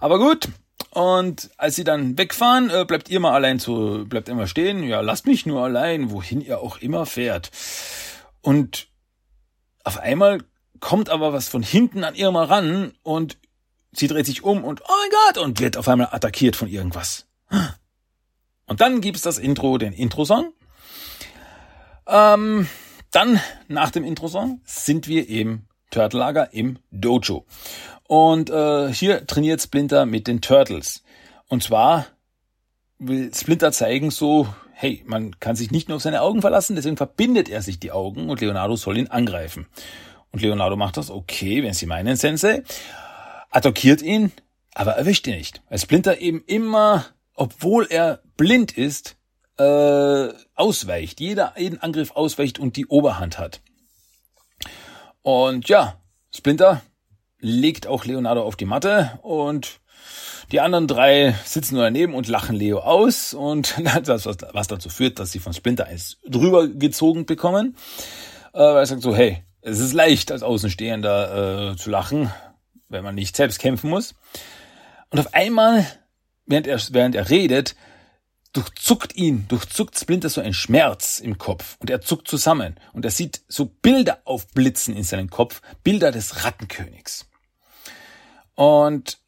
[0.00, 0.48] Aber gut.
[0.90, 4.84] Und als sie dann wegfahren, äh, bleibt ihr mal allein zu, bleibt immer stehen.
[4.84, 7.50] Ja, lasst mich nur allein, wohin ihr auch immer fährt.
[8.42, 8.88] Und
[9.84, 10.42] auf einmal
[10.80, 13.38] kommt aber was von hinten an Irma ran und
[13.92, 17.26] sie dreht sich um und oh mein Gott und wird auf einmal attackiert von irgendwas.
[18.72, 20.54] Und dann gibt's das Intro, den Intro-Song.
[22.06, 22.66] Ähm,
[23.10, 27.44] dann, nach dem Intro-Song, sind wir im Turtle-Lager im Dojo.
[28.04, 31.02] Und äh, hier trainiert Splinter mit den Turtles.
[31.48, 32.06] Und zwar
[32.98, 36.96] will Splinter zeigen so, hey, man kann sich nicht nur auf seine Augen verlassen, deswegen
[36.96, 39.66] verbindet er sich die Augen und Leonardo soll ihn angreifen.
[40.30, 42.62] Und Leonardo macht das, okay, wenn Sie meinen, Sensei,
[43.50, 44.32] attackiert ihn,
[44.72, 45.60] aber erwischt ihn nicht.
[45.68, 47.04] Weil Splinter eben immer
[47.34, 49.16] obwohl er blind ist,
[49.58, 53.60] äh, ausweicht, jeder jeden Angriff ausweicht und die Oberhand hat.
[55.22, 56.00] Und ja,
[56.34, 56.82] Splinter
[57.38, 59.80] legt auch Leonardo auf die Matte und
[60.50, 65.18] die anderen drei sitzen nur daneben und lachen Leo aus und das, was, dazu führt,
[65.18, 67.76] dass sie von Splinter eins drüber gezogen bekommen.
[68.52, 72.30] Äh, er sagt so, hey, es ist leicht als Außenstehender äh, zu lachen,
[72.88, 74.14] wenn man nicht selbst kämpfen muss.
[75.10, 75.86] Und auf einmal
[76.46, 77.76] während er, während er redet,
[78.52, 83.10] durchzuckt ihn, durchzuckt Splinter so ein Schmerz im Kopf und er zuckt zusammen und er
[83.10, 87.28] sieht so Bilder aufblitzen in seinem Kopf, Bilder des Rattenkönigs.
[88.54, 89.18] Und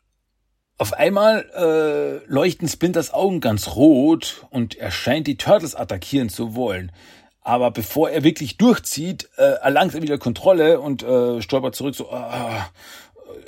[0.77, 6.55] auf einmal äh, leuchten Splinters Augen ganz rot und er scheint die Turtles attackieren zu
[6.55, 6.93] wollen.
[7.41, 12.11] Aber bevor er wirklich durchzieht, äh, erlangt er wieder Kontrolle und äh, stolpert zurück so,
[12.11, 12.69] ah,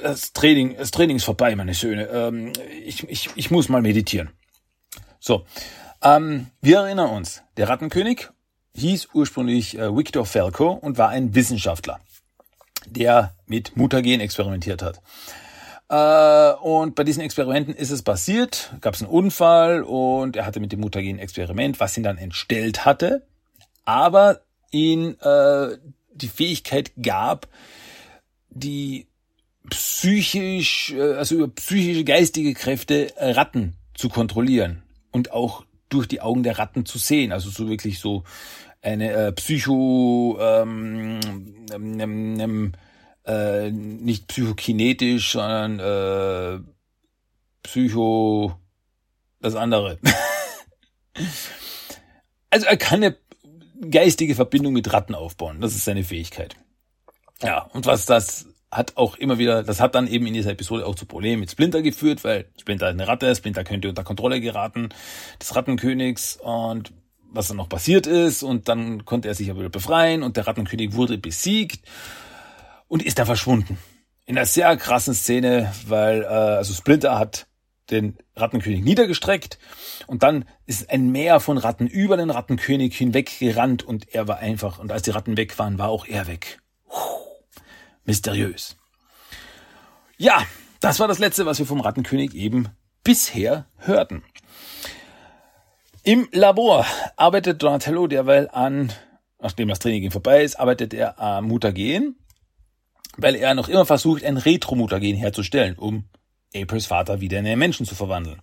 [0.03, 2.07] das Training, das Training ist vorbei, meine Söhne.
[2.07, 2.53] Ähm,
[2.85, 4.31] ich, ich, ich muss mal meditieren.
[5.27, 5.45] So,
[6.03, 8.29] ähm, wir erinnern uns, der Rattenkönig
[8.77, 11.99] hieß ursprünglich äh, Victor Falco und war ein Wissenschaftler,
[12.87, 15.03] der mit Mutagen experimentiert hat.
[15.89, 20.61] Äh, und bei diesen Experimenten ist es passiert, gab es einen Unfall und er hatte
[20.61, 23.27] mit dem Mutagen Experiment, was ihn dann entstellt hatte,
[23.85, 25.77] aber ihn äh,
[26.13, 27.49] die Fähigkeit gab,
[28.51, 29.09] die
[29.71, 34.85] psychisch, äh, also über psychische, geistige Kräfte Ratten zu kontrollieren
[35.17, 37.33] und auch durch die Augen der Ratten zu sehen.
[37.33, 38.25] Also so wirklich so
[38.83, 41.21] eine äh, Psycho, ähm,
[41.73, 42.73] ähm, ähm,
[43.25, 46.61] äh, nicht psychokinetisch, sondern äh,
[47.63, 48.61] Psycho,
[49.41, 49.99] das andere.
[52.51, 53.17] also er kann eine
[53.91, 55.63] geistige Verbindung mit Ratten aufbauen.
[55.63, 56.57] Das ist seine Fähigkeit.
[57.43, 60.87] Ja, und was das hat auch immer wieder, das hat dann eben in dieser Episode
[60.87, 64.41] auch zu Problemen mit Splinter geführt, weil Splinter ist eine Ratte, Splinter könnte unter Kontrolle
[64.41, 64.89] geraten
[65.41, 66.93] des Rattenkönigs und
[67.31, 70.47] was dann noch passiert ist und dann konnte er sich aber wieder befreien und der
[70.47, 71.87] Rattenkönig wurde besiegt
[72.89, 73.79] und ist dann verschwunden.
[74.25, 77.47] In einer sehr krassen Szene, weil äh, also Splinter hat
[77.91, 79.59] den Rattenkönig niedergestreckt
[80.09, 84.39] und dann ist ein Meer von Ratten über den Rattenkönig hinweg gerannt und er war
[84.39, 86.59] einfach und als die Ratten weg waren, war auch er weg.
[86.89, 87.26] Puh
[88.07, 88.77] mysteriös.
[90.17, 90.45] Ja,
[90.81, 92.69] das war das Letzte, was wir vom Rattenkönig eben
[93.05, 94.25] bisher hörten.
[96.03, 98.93] Im Labor arbeitet Donatello derweil an,
[99.41, 102.17] nachdem das Training vorbei ist, arbeitet er am Mutagen,
[103.17, 106.05] weil er noch immer versucht, ein Retro-Mutagen herzustellen, um
[106.55, 108.41] Aprils Vater wieder in einen Menschen zu verwandeln.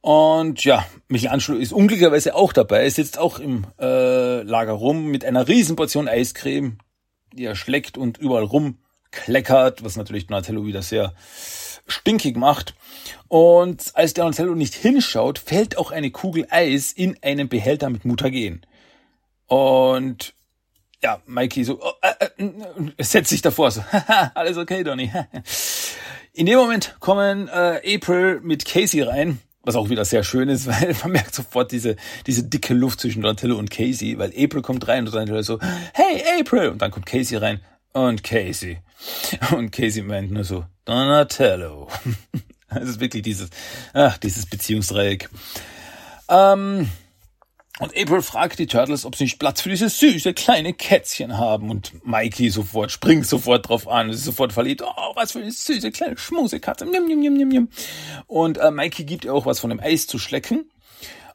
[0.00, 5.48] Und ja, Michelangelo ist unglücklicherweise auch dabei, sitzt auch im äh, Lager rum mit einer
[5.48, 6.78] riesen Portion Eiscreme,
[7.32, 11.14] die er schleckt und überall rumkleckert, was natürlich Donatello wieder sehr
[11.86, 12.74] stinkig macht.
[13.28, 18.64] Und als Donatello nicht hinschaut, fällt auch eine Kugel Eis in einen Behälter mit Mutagen.
[19.46, 20.34] Und
[21.02, 23.84] ja, Mikey so, oh, äh, äh, setzt sich davor so,
[24.34, 25.12] alles okay, Donny.
[26.32, 30.66] In dem Moment kommen äh, April mit Casey rein was auch wieder sehr schön ist,
[30.66, 34.88] weil man merkt sofort diese, diese dicke Luft zwischen Donatello und Casey, weil April kommt
[34.88, 35.60] rein und Donatello so,
[35.92, 36.70] hey April!
[36.70, 37.60] Und dann kommt Casey rein
[37.92, 38.78] und Casey.
[39.52, 41.88] Und Casey meint nur so, Donatello.
[42.70, 43.48] Es ist wirklich dieses,
[43.94, 45.30] ach, dieses Beziehungsdreieck.
[46.28, 46.90] Ähm,
[47.80, 51.70] und April fragt die Turtles, ob sie nicht Platz für dieses süße kleine Kätzchen haben.
[51.70, 54.82] Und Mikey sofort springt sofort drauf an, ist sofort verliebt.
[54.82, 56.86] Oh, was für eine süße kleine Schmusekatze.
[58.26, 60.70] Und äh, Mikey gibt ihr auch was von dem Eis zu schlecken.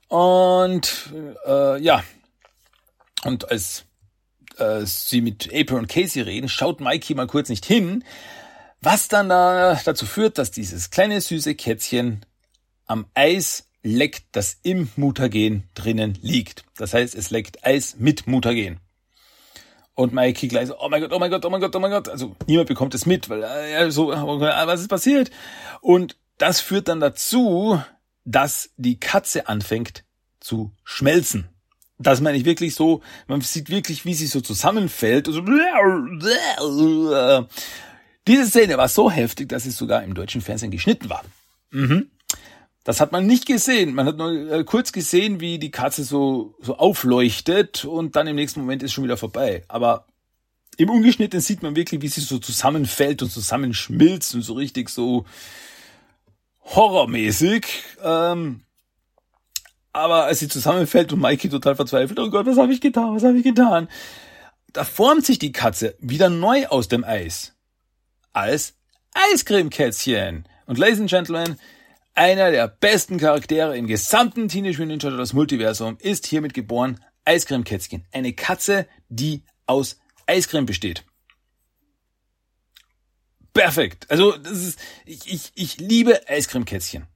[0.10, 1.14] Und
[1.48, 2.04] äh, ja,
[3.24, 3.86] und als
[4.58, 8.04] äh, sie mit April und Casey reden, schaut Mikey mal kurz nicht hin,
[8.82, 12.26] was dann da dazu führt, dass dieses kleine süße Kätzchen
[12.86, 16.64] am Eis leckt, das im Mutagen drinnen liegt.
[16.78, 18.80] Das heißt, es leckt Eis mit Mutagen.
[19.96, 21.92] Und Mikey gleich so, oh mein Gott, oh mein Gott, oh mein Gott, oh mein
[21.92, 22.10] Gott.
[22.10, 25.30] Also niemand bekommt es mit, weil äh, so, was ist passiert?
[25.82, 27.80] Und das führt dann dazu,
[28.26, 30.04] dass die Katze anfängt
[30.40, 31.50] zu schmelzen.
[32.00, 35.28] Das meine ich wirklich so, man sieht wirklich, wie sie so zusammenfällt.
[35.28, 35.42] Also,
[38.28, 41.24] diese Szene war so heftig, dass es sogar im deutschen Fernsehen geschnitten war.
[41.70, 42.10] Mhm.
[42.84, 43.94] Das hat man nicht gesehen.
[43.94, 48.36] Man hat nur äh, kurz gesehen, wie die Katze so, so aufleuchtet und dann im
[48.36, 49.64] nächsten Moment ist schon wieder vorbei.
[49.70, 50.06] Aber
[50.78, 55.26] im Ungeschnitten sieht man wirklich, wie sie so zusammenfällt und zusammenschmilzt und so richtig so
[56.76, 57.66] horrormäßig.
[58.04, 58.64] Ähm,
[59.94, 63.24] aber als sie zusammenfällt und Mikey total verzweifelt, oh Gott, was habe ich getan, was
[63.24, 63.88] habe ich getan?
[64.74, 67.54] Da formt sich die Katze wieder neu aus dem Eis.
[68.34, 68.74] Als
[69.14, 70.48] Eiscremekätzchen.
[70.66, 71.60] Und Ladies and Gentlemen,
[72.16, 78.06] einer der besten Charaktere im gesamten Teenage Mutant Ninja Turtles Multiversum ist hiermit geboren Eiscreme-Kätzchen.
[78.12, 81.06] Eine Katze, die aus Eiscreme besteht.
[83.54, 84.10] Perfekt.
[84.10, 87.08] Also das ist, ich, ich, ich liebe Eiscreme-Kätzchen.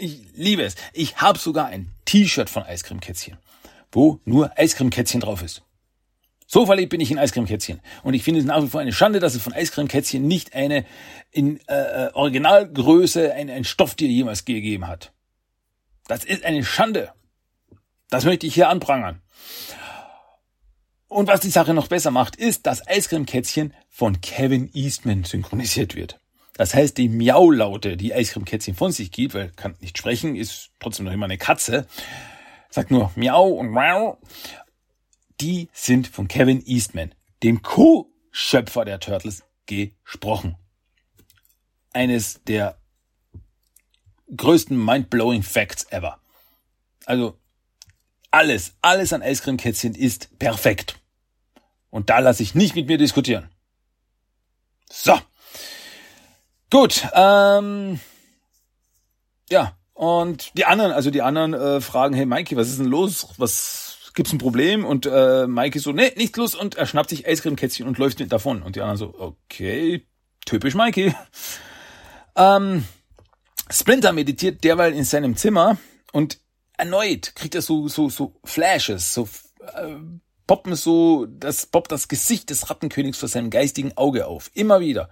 [0.00, 0.74] Ich liebe es.
[0.92, 3.38] Ich habe sogar ein T-Shirt von Eiscreme-Kätzchen,
[3.92, 5.62] wo nur Eiscreme-Kätzchen drauf ist.
[6.46, 7.80] So verliebt bin ich in Eiscremekätzchen.
[8.04, 10.84] Und ich finde es nach wie vor eine Schande, dass es von Eiscremekätzchen nicht eine
[11.32, 15.12] in äh, äh, Originalgröße ein, ein Stofftier jemals gegeben hat.
[16.06, 17.10] Das ist eine Schande.
[18.10, 19.20] Das möchte ich hier anprangern.
[21.08, 26.20] Und was die Sache noch besser macht, ist, dass Eiscreme-Kätzchen von Kevin Eastman synchronisiert wird.
[26.56, 31.06] Das heißt, die Miaulaute, die Eiscreme-Kätzchen von sich gibt, weil kann nicht sprechen, ist trotzdem
[31.06, 31.86] noch immer eine Katze,
[32.70, 34.18] sagt nur Miau und Miau,
[35.40, 40.56] die sind von Kevin Eastman, dem Co-Schöpfer der Turtles, gesprochen.
[41.92, 42.78] Eines der
[44.34, 46.20] größten mind-blowing Facts ever.
[47.04, 47.38] Also
[48.30, 51.00] alles, alles an Eiscreme-Kätzchen ist perfekt.
[51.90, 53.48] Und da lasse ich nicht mit mir diskutieren.
[54.90, 55.18] So.
[56.70, 57.06] Gut.
[57.14, 58.00] Ähm,
[59.50, 59.76] ja.
[59.94, 63.28] Und die anderen, also die anderen äh, fragen, hey Mikey, was ist denn los?
[63.38, 63.85] Was
[64.16, 64.84] gibt's ein Problem?
[64.84, 66.56] Und äh, Mikey so, nee, nichts los.
[66.56, 68.62] Und er schnappt sich Eiscreme-Kätzchen und läuft davon.
[68.62, 70.04] Und die anderen so, okay,
[70.44, 71.14] typisch Mikey.
[72.38, 72.84] Ähm,
[73.70, 75.78] Splinter meditiert derweil in seinem Zimmer
[76.12, 76.38] und
[76.76, 79.26] erneut kriegt er so, so, so Flashes, so
[79.72, 79.96] äh,
[80.46, 84.50] poppen so, das poppt das Gesicht des Rattenkönigs vor seinem geistigen Auge auf.
[84.52, 85.08] Immer wieder.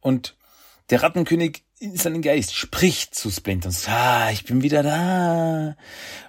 [0.00, 0.36] Und
[0.90, 5.76] der Rattenkönig in seinem Geist spricht zu Splinter und sagt, ah, ich bin wieder da.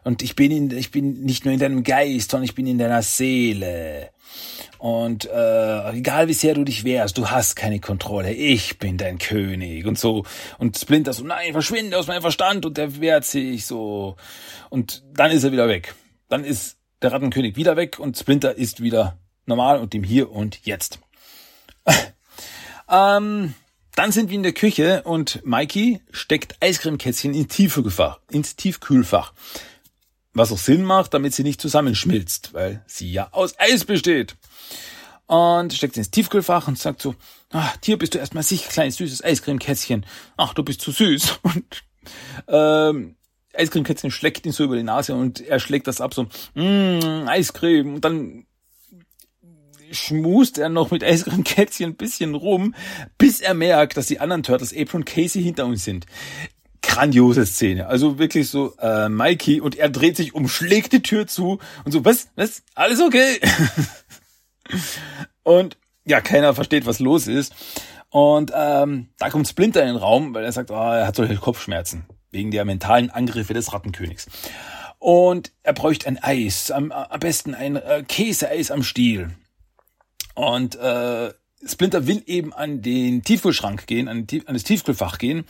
[0.06, 2.78] Und ich bin in, ich bin nicht nur in deinem Geist, sondern ich bin in
[2.78, 4.12] deiner Seele.
[4.78, 8.32] Und äh, egal wie sehr du dich wehrst, du hast keine Kontrolle.
[8.32, 10.24] Ich bin dein König und so.
[10.58, 14.16] Und Splinter so, nein, verschwinde aus meinem Verstand und der wehrt sich so.
[14.70, 15.94] Und dann ist er wieder weg.
[16.30, 20.66] Dann ist der Rattenkönig wieder weg und Splinter ist wieder normal und dem Hier und
[20.66, 21.00] Jetzt.
[22.90, 23.54] ähm,
[23.96, 28.20] dann sind wir in der Küche und Mikey steckt Eiscremekätzchen ins Tiefkühlfach.
[28.32, 29.34] Ins Tiefkühlfach.
[30.34, 34.36] Was auch Sinn macht, damit sie nicht zusammenschmilzt, weil sie ja aus Eis besteht
[35.32, 37.16] und steckt ins Tiefkühlfach und sagt so,
[37.52, 40.06] ach, hier bist du erstmal sicher, kleines süßes Eiscremekätzchen.
[40.36, 41.40] Ach, du bist zu süß.
[41.44, 41.84] Und
[42.50, 43.16] ähm,
[43.54, 46.24] Eiscremekätzchen schlägt ihn so über die Nase und er schlägt das ab so,
[46.56, 47.96] mm, Eiscreme.
[47.96, 48.46] Und dann
[49.92, 52.76] schmust er noch mit Eiscremekätzchen ein bisschen rum,
[53.18, 56.06] bis er merkt, dass die anderen Turtles, April und Casey, hinter uns sind.
[56.82, 57.88] Grandiose Szene.
[57.88, 61.92] Also wirklich so, äh, Mikey und er dreht sich um, schlägt die Tür zu und
[61.92, 63.40] so, was, was, alles okay?
[65.44, 67.54] Und ja, keiner versteht, was los ist.
[68.10, 71.36] Und ähm, da kommt Splinter in den Raum, weil er sagt, oh, er hat solche
[71.36, 74.28] Kopfschmerzen wegen der mentalen Angriffe des Rattenkönigs.
[75.00, 79.32] Und er bräuchte ein Eis, am, am besten ein äh, Käseeis am Stiel.
[80.36, 81.34] Und äh,
[81.66, 85.46] Splinter will eben an den Tiefkühlschrank gehen, an, an das Tiefkühlfach gehen.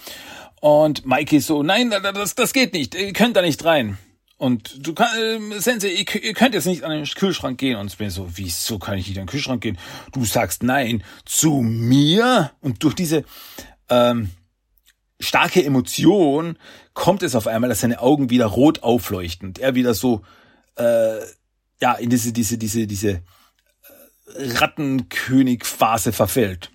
[0.60, 3.98] Und Mikey so, nein, das, das geht nicht, ihr könnt da nicht rein.
[4.42, 7.78] Und du kannst, äh, Sensei, ihr, ihr, könnt jetzt nicht an den Kühlschrank gehen.
[7.78, 9.78] Und bin so, wieso kann ich nicht an den Kühlschrank gehen?
[10.14, 12.52] Du sagst nein zu mir.
[12.60, 13.24] Und durch diese
[13.88, 14.32] ähm,
[15.20, 16.58] starke Emotion
[16.96, 19.50] kommt es auf einmal, dass seine Augen wieder rot aufleuchten.
[19.50, 20.24] Und er wieder so,
[20.76, 21.20] äh,
[21.80, 23.22] ja, in diese, diese, diese, diese
[24.36, 26.72] Rattenkönig-Phase verfällt.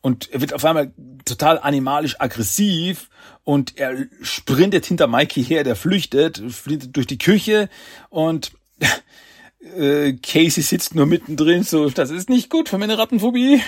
[0.00, 0.92] Und er wird auf einmal
[1.24, 3.10] total animalisch aggressiv
[3.44, 7.68] und er sprintet hinter Mikey her, der flüchtet, flüchtet durch die Küche
[8.08, 8.52] und
[9.76, 13.62] äh, Casey sitzt nur mittendrin, so, das ist nicht gut für meine Rattenphobie.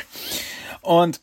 [0.81, 1.21] Und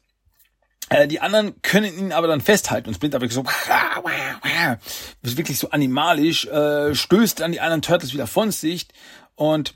[0.89, 3.43] äh, die anderen können ihn aber dann festhalten und Splinter wirklich so,
[5.21, 8.87] wirklich so animalisch, äh, stößt dann die anderen Turtles wieder von sich
[9.35, 9.75] und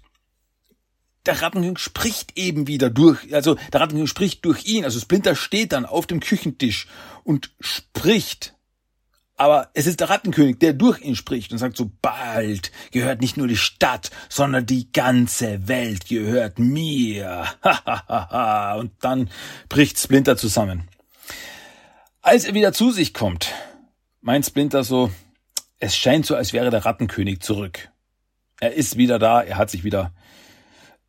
[1.25, 5.71] der Rattenkönig spricht eben wieder durch, also der Rattenkönig spricht durch ihn, also Splinter steht
[5.71, 6.87] dann auf dem Küchentisch
[7.23, 8.55] und spricht.
[9.35, 13.35] Aber es ist der Rattenkönig, der durch ihn spricht und sagt so, bald gehört nicht
[13.35, 17.45] nur die Stadt, sondern die ganze Welt gehört mir.
[18.77, 19.29] und dann
[19.69, 20.87] bricht Splinter zusammen.
[22.21, 23.53] Als er wieder zu sich kommt,
[24.21, 25.11] meint Splinter so,
[25.79, 27.89] es scheint so, als wäre der Rattenkönig zurück.
[28.59, 30.13] Er ist wieder da, er hat sich wieder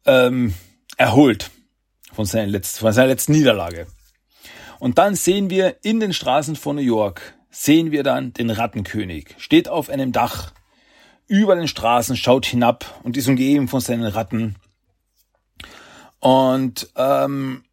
[0.07, 0.55] ähm,
[0.97, 1.51] erholt
[2.13, 3.87] von seiner, letzten, von seiner letzten Niederlage.
[4.79, 9.35] Und dann sehen wir in den Straßen von New York, sehen wir dann den Rattenkönig,
[9.39, 10.53] steht auf einem Dach
[11.27, 14.57] über den Straßen, schaut hinab und ist umgeben von seinen Ratten.
[16.21, 17.65] Und ähm,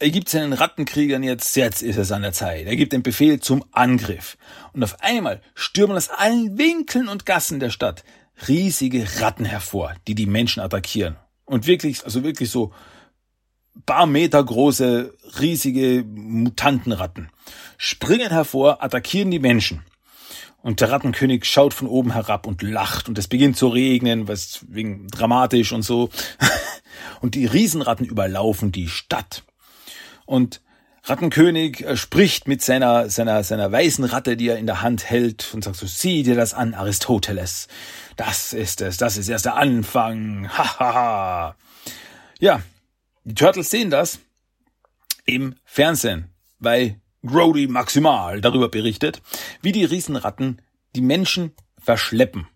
[0.00, 2.66] er gibt seinen Rattenkriegern jetzt, jetzt ist es an der Zeit.
[2.66, 4.36] Er gibt den Befehl zum Angriff.
[4.72, 8.04] Und auf einmal stürmen aus allen Winkeln und Gassen der Stadt
[8.48, 11.16] riesige Ratten hervor, die die Menschen attackieren.
[11.44, 12.72] Und wirklich, also wirklich so
[13.86, 17.30] paar Meter große, riesige Mutantenratten
[17.76, 19.82] springen hervor, attackieren die Menschen.
[20.62, 24.64] Und der Rattenkönig schaut von oben herab und lacht und es beginnt zu regnen, was
[24.68, 26.08] wegen dramatisch und so.
[27.20, 29.44] Und die Riesenratten überlaufen die Stadt.
[30.26, 30.60] Und
[31.04, 35.52] Rattenkönig äh, spricht mit seiner, seiner, seiner weißen Ratte, die er in der Hand hält
[35.52, 37.68] und sagt so, sieh dir das an, Aristoteles.
[38.16, 40.48] Das ist es, das ist erst der Anfang.
[40.56, 41.56] Hahaha.
[42.40, 42.62] ja,
[43.24, 44.18] die Turtles sehen das
[45.26, 49.22] im Fernsehen, bei Grody Maximal darüber berichtet,
[49.62, 50.60] wie die Riesenratten
[50.94, 52.46] die Menschen verschleppen.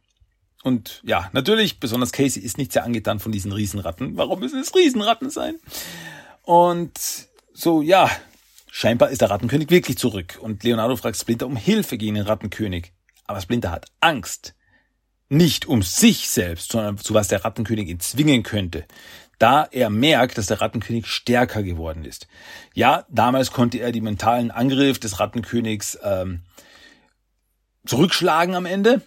[0.62, 4.16] Und ja, natürlich, besonders Casey ist nicht sehr angetan von diesen Riesenratten.
[4.16, 5.56] Warum müssen es Riesenratten sein?
[6.42, 6.98] Und
[7.52, 8.10] so, ja,
[8.78, 10.38] scheinbar ist der Rattenkönig wirklich zurück.
[10.40, 12.92] Und Leonardo fragt Splinter um Hilfe gegen den Rattenkönig.
[13.26, 14.54] Aber Splinter hat Angst.
[15.28, 18.86] Nicht um sich selbst, sondern zu was der Rattenkönig ihn zwingen könnte
[19.38, 22.26] da er merkt, dass der Rattenkönig stärker geworden ist.
[22.74, 26.42] Ja, damals konnte er die mentalen Angriff des Rattenkönigs ähm,
[27.86, 29.02] zurückschlagen am Ende,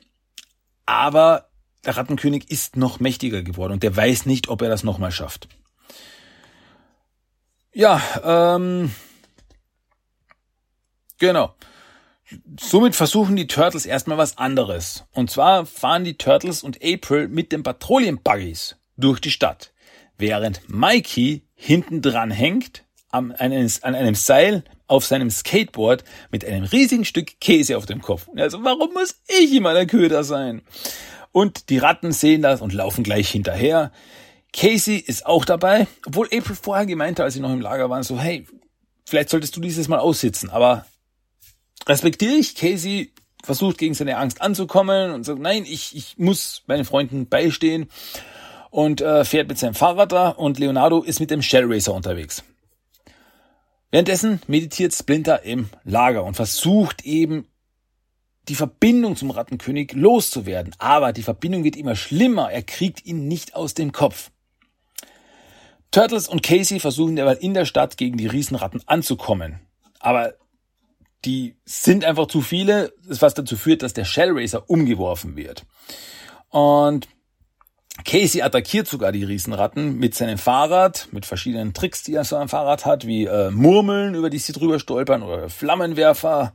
[0.86, 1.50] aber
[1.86, 5.50] der Rattenkönig ist noch mächtiger geworden und der weiß nicht, ob er das nochmal schafft.
[7.74, 8.92] Ja, ähm,
[11.22, 11.56] genau.
[12.60, 15.06] Somit versuchen die Turtles erstmal was anderes.
[15.14, 19.72] Und zwar fahren die Turtles und April mit den Patrouillenbuggies durch die Stadt
[20.22, 27.42] während Mikey hinten dran hängt an einem, Seil auf seinem Skateboard mit einem riesigen Stück
[27.42, 28.30] Käse auf dem Kopf.
[28.38, 30.62] Also warum muss ich immer der Köder sein?
[31.34, 33.92] Und die Ratten sehen das und laufen gleich hinterher.
[34.54, 38.04] Casey ist auch dabei, obwohl April vorher gemeint hat, als sie noch im Lager waren,
[38.04, 38.46] so, hey,
[39.06, 40.86] vielleicht solltest du dieses Mal aussitzen, aber
[41.88, 42.56] respektiere ich.
[42.56, 43.14] Casey
[43.44, 47.90] versucht gegen seine Angst anzukommen und sagt, nein, ich, ich muss meinen Freunden beistehen
[48.70, 52.44] und äh, fährt mit seinem Fahrrad da und Leonardo ist mit dem Shell Racer unterwegs.
[53.92, 57.48] Währenddessen meditiert Splinter im Lager und versucht eben
[58.48, 60.74] die Verbindung zum Rattenkönig loszuwerden.
[60.80, 62.52] Aber die Verbindung wird immer schlimmer.
[62.52, 64.32] Er kriegt ihn nicht aus dem Kopf.
[65.92, 69.60] Turtles und Casey versuchen derweil in der Stadt gegen die Riesenratten anzukommen.
[70.00, 70.36] Aber
[71.26, 75.66] die sind einfach zu viele, was dazu führt, dass der Shell Racer umgeworfen wird.
[76.50, 77.08] Und
[78.06, 82.50] Casey attackiert sogar die Riesenratten mit seinem Fahrrad, mit verschiedenen Tricks, die er so am
[82.50, 86.54] Fahrrad hat, wie äh, Murmeln, über die sie drüber stolpern, oder Flammenwerfer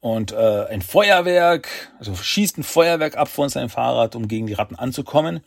[0.00, 4.54] und äh, ein Feuerwerk, also schießt ein Feuerwerk ab von seinem Fahrrad, um gegen die
[4.54, 5.40] Ratten anzukommen.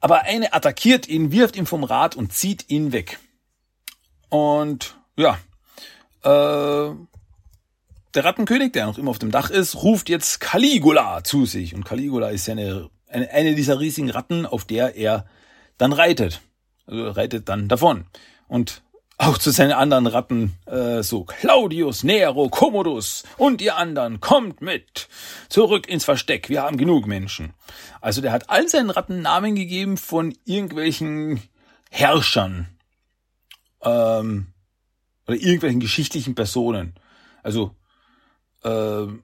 [0.00, 3.20] Aber eine attackiert ihn, wirft ihn vom Rad und zieht ihn weg.
[4.30, 5.38] Und ja,
[6.24, 6.94] äh,
[8.14, 11.74] der Rattenkönig, der noch immer auf dem Dach ist, ruft jetzt Caligula zu sich.
[11.74, 15.26] Und Caligula ist ja eine eine, eine dieser riesigen Ratten, auf der er
[15.78, 16.40] dann reitet.
[16.86, 18.06] Also reitet dann davon.
[18.48, 18.82] Und
[19.18, 25.08] auch zu seinen anderen Ratten, äh, so Claudius, Nero, Commodus und ihr anderen, kommt mit.
[25.50, 27.52] Zurück ins Versteck, wir haben genug Menschen.
[28.00, 31.42] Also der hat all seinen Ratten Namen gegeben von irgendwelchen
[31.90, 32.68] Herrschern.
[33.82, 34.46] Ähm,
[35.26, 36.94] oder irgendwelchen geschichtlichen Personen.
[37.42, 37.74] Also
[38.64, 39.22] ähm,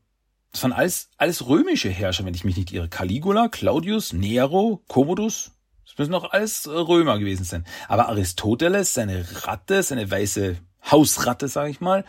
[0.53, 2.89] das waren alles, alles römische Herrscher, wenn ich mich nicht irre.
[2.89, 5.53] Caligula, Claudius, Nero, Commodus.
[5.85, 7.67] Das müssen auch alles äh, Römer gewesen sein.
[7.89, 10.57] Aber Aristoteles, seine Ratte, seine weiße
[10.91, 12.05] Hausratte, sage ich mal,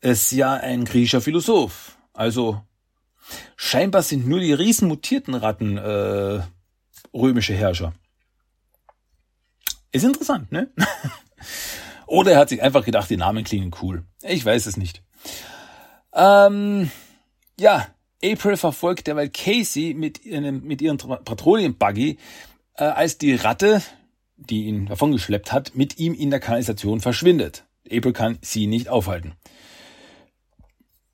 [0.00, 1.96] ist ja ein griechischer Philosoph.
[2.12, 2.60] Also
[3.56, 6.42] scheinbar sind nur die riesen mutierten Ratten äh,
[7.14, 7.92] römische Herrscher.
[9.92, 10.70] Ist interessant, ne?
[12.06, 14.04] Oder er hat sich einfach gedacht, die Namen klingen cool.
[14.22, 15.02] Ich weiß es nicht.
[16.16, 16.90] Ähm,
[17.60, 17.86] ja,
[18.24, 22.18] April verfolgt derweil Casey mit, ihrem, mit ihrem Patrouillenbuggy,
[22.74, 23.82] äh, als die Ratte,
[24.36, 27.64] die ihn davongeschleppt hat, mit ihm in der Kanalisation verschwindet.
[27.90, 29.34] April kann sie nicht aufhalten.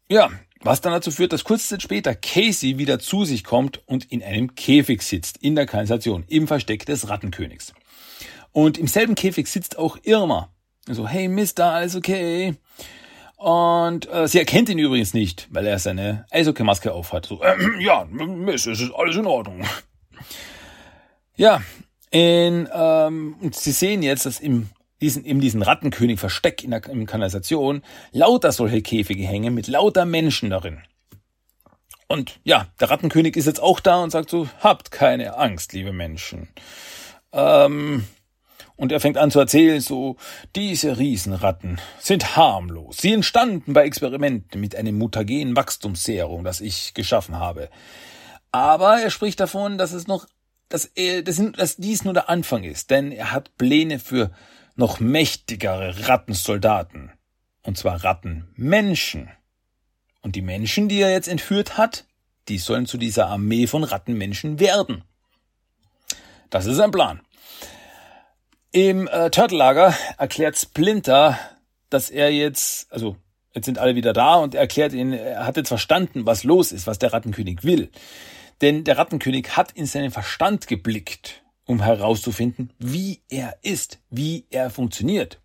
[0.08, 0.30] Ja,
[0.60, 4.54] was dann dazu führt, dass Zeit später Casey wieder zu sich kommt und in einem
[4.54, 7.72] Käfig sitzt, in der Kanalisation, im Versteck des Rattenkönigs.
[8.52, 10.52] Und im selben Käfig sitzt auch Irma.
[10.86, 12.54] Also, hey Mister, alles okay?
[13.42, 17.26] Und äh, sie erkennt ihn übrigens nicht, weil er seine Eishockey-Maske aufhat.
[17.26, 19.64] So, äh, ja, Miss, es ist alles in Ordnung.
[21.34, 21.60] Ja,
[22.12, 24.68] in, ähm, und sie sehen jetzt, dass im
[25.00, 27.82] diesen, in diesen Rattenkönig Versteck in der in Kanalisation
[28.12, 30.80] lauter solche Käfige hängen mit lauter Menschen darin.
[32.06, 35.92] Und ja, der Rattenkönig ist jetzt auch da und sagt so, habt keine Angst, liebe
[35.92, 36.46] Menschen.
[37.32, 38.04] Ähm,
[38.82, 40.16] und er fängt an zu erzählen, so,
[40.56, 42.96] diese Riesenratten sind harmlos.
[42.96, 47.70] Sie entstanden bei Experimenten mit einem mutagenen Wachstumsserum, das ich geschaffen habe.
[48.50, 50.26] Aber er spricht davon, dass es noch,
[50.68, 54.32] dass, er, dass, dass dies nur der Anfang ist, denn er hat Pläne für
[54.74, 57.12] noch mächtigere Rattensoldaten.
[57.62, 59.30] Und zwar Rattenmenschen.
[60.22, 62.04] Und die Menschen, die er jetzt entführt hat,
[62.48, 65.04] die sollen zu dieser Armee von Rattenmenschen werden.
[66.50, 67.20] Das ist sein Plan.
[68.72, 71.38] Im äh, Turtle-Lager erklärt Splinter
[71.92, 73.16] dass er jetzt, also
[73.54, 76.72] jetzt sind alle wieder da und er erklärt ihnen, er hat jetzt verstanden, was los
[76.72, 77.90] ist, was der Rattenkönig will.
[78.60, 84.70] Denn der Rattenkönig hat in seinen Verstand geblickt, um herauszufinden, wie er ist, wie er
[84.70, 85.40] funktioniert.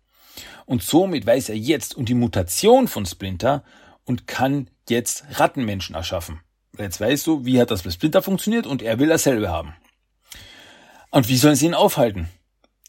[0.66, 3.64] Und somit weiß er jetzt um die Mutation von Splinter
[4.04, 6.40] und kann jetzt Rattenmenschen erschaffen.
[6.78, 9.74] Jetzt weißt du, wie hat das bei Splinter funktioniert und er will dasselbe haben.
[11.10, 12.28] Und wie sollen sie ihn aufhalten?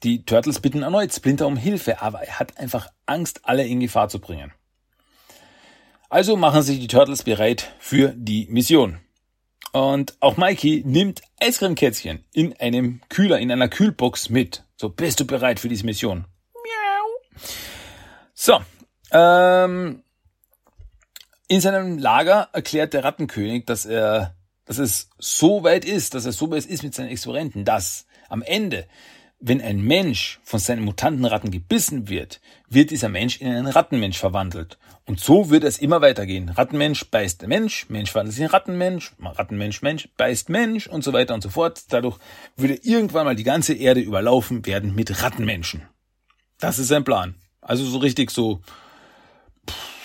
[0.04, 4.08] Die Turtles bitten erneut Splinter um Hilfe, aber er hat einfach Angst, alle in Gefahr
[4.08, 4.54] zu bringen.
[6.10, 9.00] Also machen sich die Turtles bereit für die Mission.
[9.72, 14.64] Und auch Mikey nimmt Eiscremekätzchen in einem Kühler, in einer Kühlbox mit.
[14.78, 16.26] So, bist du bereit für diese Mission?
[16.54, 17.42] Miau.
[18.34, 18.60] So,
[19.12, 20.04] ähm,
[21.48, 24.36] in seinem Lager erklärt der Rattenkönig, dass er,
[24.66, 28.42] dass es so weit ist, dass er so weit ist mit seinen Experimenten, dass am
[28.42, 28.88] Ende,
[29.40, 34.78] wenn ein Mensch von seinen Mutantenratten gebissen wird, wird dieser Mensch in einen Rattenmensch verwandelt.
[35.06, 36.50] Und so wird es immer weitergehen.
[36.50, 41.34] Rattenmensch beißt Mensch, Mensch verwandelt sich in Rattenmensch, Rattenmensch, Mensch beißt Mensch und so weiter
[41.34, 41.84] und so fort.
[41.90, 42.18] Dadurch
[42.58, 45.84] würde irgendwann mal die ganze Erde überlaufen werden mit Rattenmenschen.
[46.60, 47.36] Das ist sein Plan.
[47.62, 48.62] Also so richtig so,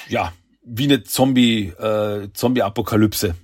[0.09, 0.32] ja,
[0.62, 3.35] wie eine Zombie, äh, Zombie-Apokalypse.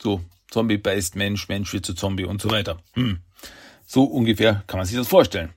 [0.00, 0.20] So,
[0.50, 2.78] Zombie beißt Mensch, Mensch wird zu Zombie und so weiter.
[2.92, 3.20] Hm.
[3.92, 5.52] So ungefähr kann man sich das vorstellen.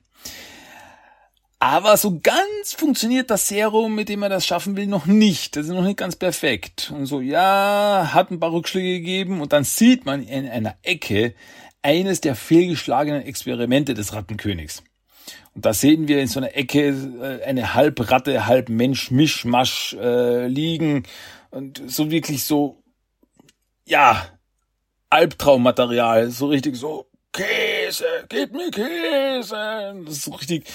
[1.60, 5.54] Aber so ganz funktioniert das Serum, mit dem er das schaffen will, noch nicht.
[5.54, 6.92] Das ist noch nicht ganz perfekt.
[6.92, 11.36] Und so, ja, hat ein paar Rückschläge gegeben und dann sieht man in einer Ecke
[11.80, 14.82] eines der fehlgeschlagenen Experimente des Rattenkönigs.
[15.54, 19.92] Und da sehen wir in so einer Ecke äh, eine halb Ratte, halb Mensch, Mischmasch
[19.92, 21.04] äh, liegen
[21.50, 22.82] und so wirklich so,
[23.84, 24.26] ja,
[25.08, 27.06] Albtraummaterial, so richtig so,
[27.94, 30.02] Käse, gib mir Käse.
[30.04, 30.66] Das ist so richtig,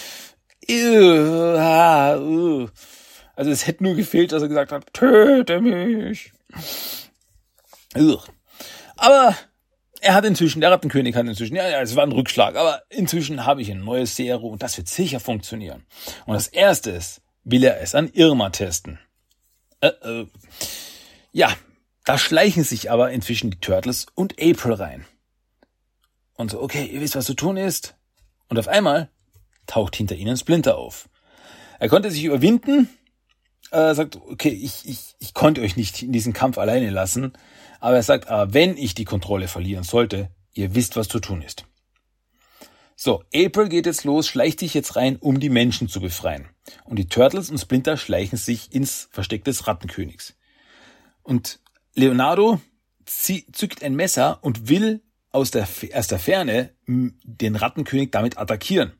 [3.36, 6.32] also es hätte nur gefehlt, dass er gesagt hat, töte mich.
[8.96, 9.36] Aber
[10.02, 13.46] er hat inzwischen, der Rattenkönig hat inzwischen, ja, ja, es war ein Rückschlag, aber inzwischen
[13.46, 15.86] habe ich ein neues Serum und das wird sicher funktionieren.
[16.26, 19.00] Und das erste ist, will er es an Irma testen.
[19.82, 20.28] Äh, äh.
[21.32, 21.54] Ja,
[22.06, 25.06] da schleichen sich aber inzwischen die Turtles und April rein.
[26.40, 27.96] Und so, okay, ihr wisst, was zu tun ist.
[28.48, 29.10] Und auf einmal
[29.68, 31.10] taucht hinter ihnen Splinter auf.
[31.80, 32.88] Er konnte sich überwinden,
[33.72, 37.34] äh, sagt, okay, ich, ich, ich konnte euch nicht in diesen Kampf alleine lassen.
[37.82, 41.42] Aber er sagt, aber wenn ich die Kontrolle verlieren sollte, ihr wisst, was zu tun
[41.42, 41.66] ist.
[42.96, 46.48] So, April geht jetzt los, schleicht sich jetzt rein, um die Menschen zu befreien.
[46.86, 50.38] Und die Turtles und Splinter schleichen sich ins Versteck des Rattenkönigs.
[51.22, 51.60] Und
[51.96, 52.62] Leonardo
[53.06, 55.02] zückt ein Messer und will
[55.32, 58.94] aus der, aus der Ferne den Rattenkönig damit attackieren.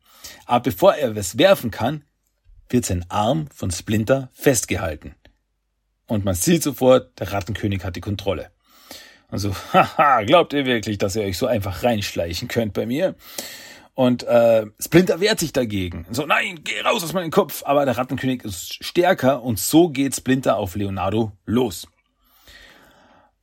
[0.46, 2.04] Aber bevor er es werfen kann,
[2.70, 5.16] wird sein Arm von Splinter festgehalten.
[6.08, 8.52] Und man sieht sofort, der Rattenkönig hat die Kontrolle.
[9.30, 13.16] Also, haha, glaubt ihr wirklich, dass ihr euch so einfach reinschleichen könnt bei mir?
[13.94, 16.06] Und äh, Splinter wehrt sich dagegen.
[16.10, 17.64] So, nein, geh raus aus meinem Kopf.
[17.66, 21.88] Aber der Rattenkönig ist stärker und so geht Splinter auf Leonardo los.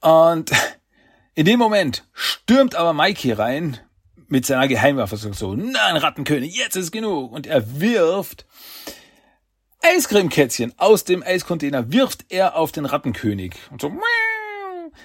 [0.01, 0.51] Und
[1.37, 3.79] in dem Moment stürmt aber Mikey rein
[4.27, 7.31] mit seiner Geheimwaffe so, nein, Rattenkönig, jetzt ist genug.
[7.31, 8.47] Und er wirft
[9.83, 13.55] Eiscremekätzchen aus dem Eiscontainer, wirft er auf den Rattenkönig.
[13.71, 13.93] Und so,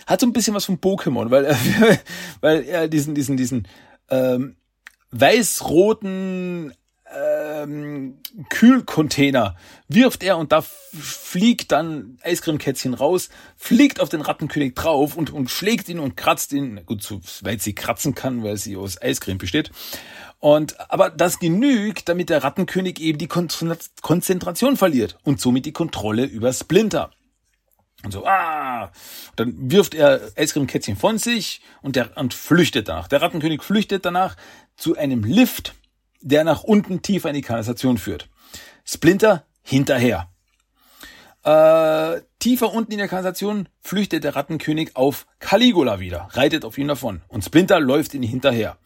[0.08, 1.58] hat so ein bisschen was von Pokémon, weil er,
[2.42, 3.68] weil er diesen, diesen, diesen
[4.10, 4.56] ähm,
[5.12, 6.74] weiß-roten
[7.16, 9.55] ähm, Kühlcontainer
[9.88, 15.49] wirft er und da fliegt dann Eiscremekätzchen raus, fliegt auf den Rattenkönig drauf und, und
[15.49, 19.38] schlägt ihn und kratzt ihn, gut, so weit sie kratzen kann, weil sie aus Eiscreme
[19.38, 19.72] besteht.
[20.39, 26.26] Und, aber das genügt, damit der Rattenkönig eben die Konzentration verliert und somit die Kontrolle
[26.26, 27.12] über Splinter.
[28.03, 28.91] Und so, ah,
[29.36, 33.07] dann wirft er Eiscremekätzchen von sich und der, und flüchtet danach.
[33.07, 34.36] Der Rattenkönig flüchtet danach
[34.76, 35.76] zu einem Lift,
[36.22, 38.30] der nach unten tiefer in die Kanalisation führt.
[38.86, 40.30] Splinter hinterher.
[41.44, 46.88] Äh, tiefer unten in der Kanalisation flüchtet der Rattenkönig auf Caligula wieder, reitet auf ihn
[46.88, 48.78] davon und Splinter läuft ihn hinterher.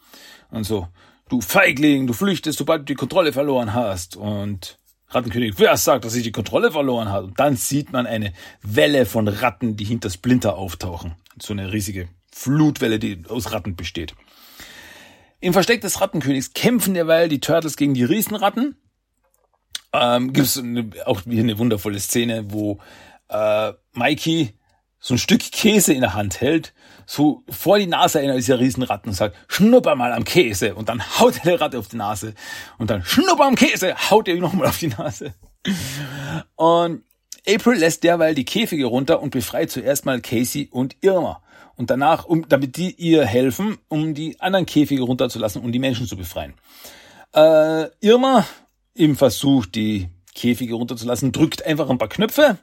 [0.50, 0.88] Und so,
[1.28, 4.16] du Feigling, du flüchtest, sobald du die Kontrolle verloren hast.
[4.16, 4.78] Und
[5.08, 7.26] Rattenkönig, wer sagt, dass ich die Kontrolle verloren habe?
[7.26, 8.32] Und dann sieht man eine
[8.62, 11.14] Welle von Ratten, die hinter Splinter auftauchen.
[11.40, 14.14] So eine riesige Flutwelle, die aus Ratten besteht.
[15.40, 18.76] Im Versteck des Rattenkönigs kämpfen derweil die Turtles gegen die Riesenratten.
[19.92, 20.62] Ähm, Gibt es
[21.04, 22.78] auch hier eine wundervolle Szene, wo
[23.28, 24.54] äh, Mikey
[24.98, 26.74] so ein Stück Käse in der Hand hält,
[27.06, 30.74] so vor die Nase einer dieser Riesenratten und sagt, schnupper mal am Käse.
[30.74, 32.34] Und dann haut er der Ratte auf die Nase.
[32.78, 35.34] Und dann schnupper am Käse, haut er nochmal auf die Nase.
[36.56, 37.04] Und
[37.48, 41.42] April lässt derweil die Käfige runter und befreit zuerst mal Casey und Irma.
[41.76, 46.06] Und danach, um, damit die ihr helfen, um die anderen Käfige runterzulassen und die Menschen
[46.06, 46.54] zu befreien.
[47.34, 48.46] Äh, Irma
[48.94, 52.58] im Versuch, die Käfige runterzulassen, drückt einfach ein paar Knöpfe,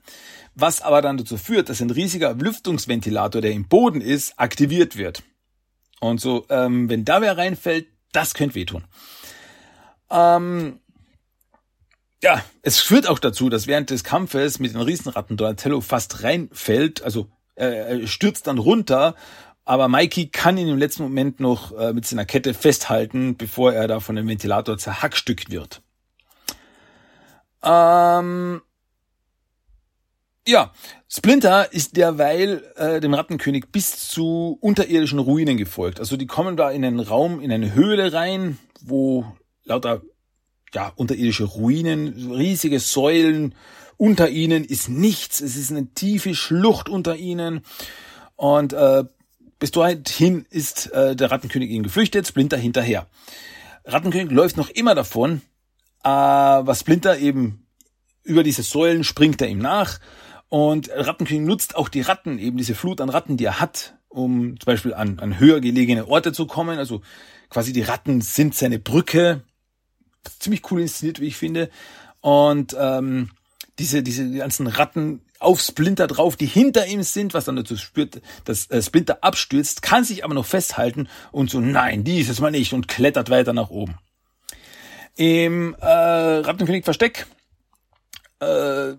[0.56, 5.24] was aber dann dazu führt, dass ein riesiger Lüftungsventilator, der im Boden ist, aktiviert wird.
[6.00, 8.84] Und so, ähm, wenn da wer reinfällt, das könnte wehtun.
[10.10, 10.80] Ähm,
[12.22, 17.04] ja, es führt auch dazu, dass während des Kampfes mit den Riesenratten Donatello fast reinfällt,
[17.04, 19.16] also äh, stürzt dann runter,
[19.66, 23.88] aber Mikey kann ihn im letzten Moment noch äh, mit seiner Kette festhalten, bevor er
[23.88, 25.82] da von dem Ventilator zerhackstückt wird.
[27.64, 28.62] Ähm,
[30.46, 30.74] ja,
[31.08, 36.00] Splinter ist derweil äh, dem Rattenkönig bis zu unterirdischen Ruinen gefolgt.
[36.02, 39.26] Also die kommen da in einen Raum, in eine Höhle rein, wo
[39.64, 40.02] lauter
[40.74, 43.56] ja, unterirdische Ruinen, riesige Säulen,
[43.98, 47.62] unter ihnen ist nichts, es ist eine tiefe Schlucht unter ihnen
[48.36, 49.04] und äh,
[49.60, 53.08] bis dorthin ist äh, der Rattenkönig ihnen geflüchtet, Splinter hinterher.
[53.86, 55.42] Rattenkönig läuft noch immer davon,
[56.04, 57.66] äh, was Splinter eben
[58.24, 60.00] über diese Säulen springt er ihm nach
[60.50, 64.60] und Rattenkönig nutzt auch die Ratten, eben diese Flut an Ratten, die er hat, um
[64.60, 66.78] zum Beispiel an, an höher gelegene Orte zu kommen.
[66.78, 67.02] Also
[67.50, 69.42] quasi die Ratten sind seine Brücke.
[70.40, 71.70] Ziemlich cool inszeniert, wie ich finde.
[72.22, 73.32] Und ähm,
[73.80, 78.22] diese, diese ganzen Ratten auf Splinter drauf, die hinter ihm sind, was dann dazu spürt,
[78.46, 82.74] dass äh, Splinter abstürzt, kann sich aber noch festhalten und so, nein, dieses Mal nicht
[82.74, 83.98] und klettert weiter nach oben.
[85.16, 87.28] Im äh, Rattenkönig Versteck
[88.40, 88.94] äh,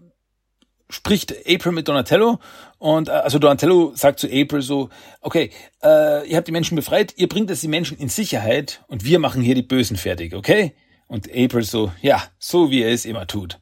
[0.91, 2.39] spricht April mit Donatello
[2.79, 5.51] und äh, also Donatello sagt zu April so, okay,
[5.83, 9.19] äh, ihr habt die Menschen befreit, ihr bringt jetzt die Menschen in Sicherheit und wir
[9.19, 10.75] machen hier die Bösen fertig, okay?
[11.07, 13.59] Und April so, ja, so wie er es immer tut.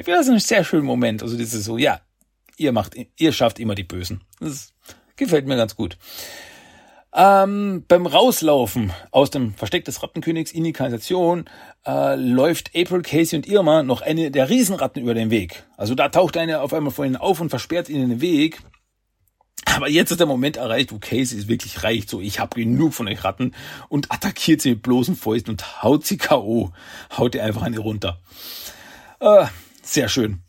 [0.00, 1.22] Ich finde das ein sehr schöner Moment.
[1.22, 2.00] Also das ist so, ja,
[2.56, 4.22] ihr macht, ihr schafft immer die Bösen.
[4.40, 4.72] Das
[5.16, 5.98] gefällt mir ganz gut.
[7.12, 11.44] Ähm, beim Rauslaufen aus dem Versteck des Rattenkönigs in die Kanalisation
[11.84, 15.64] äh, läuft April, Casey und Irma noch eine der Riesenratten über den Weg.
[15.76, 18.62] Also da taucht eine auf einmal vor ihnen auf und versperrt ihnen den Weg.
[19.66, 22.08] Aber jetzt ist der Moment erreicht, wo Casey es wirklich reicht.
[22.08, 23.54] So, ich habe genug von euch Ratten
[23.90, 26.72] und attackiert sie mit bloßen Fäusten und haut sie K.O.
[27.18, 28.18] Haut ihr einfach ihr runter.
[29.20, 29.44] Äh,
[29.92, 30.42] sehr schön.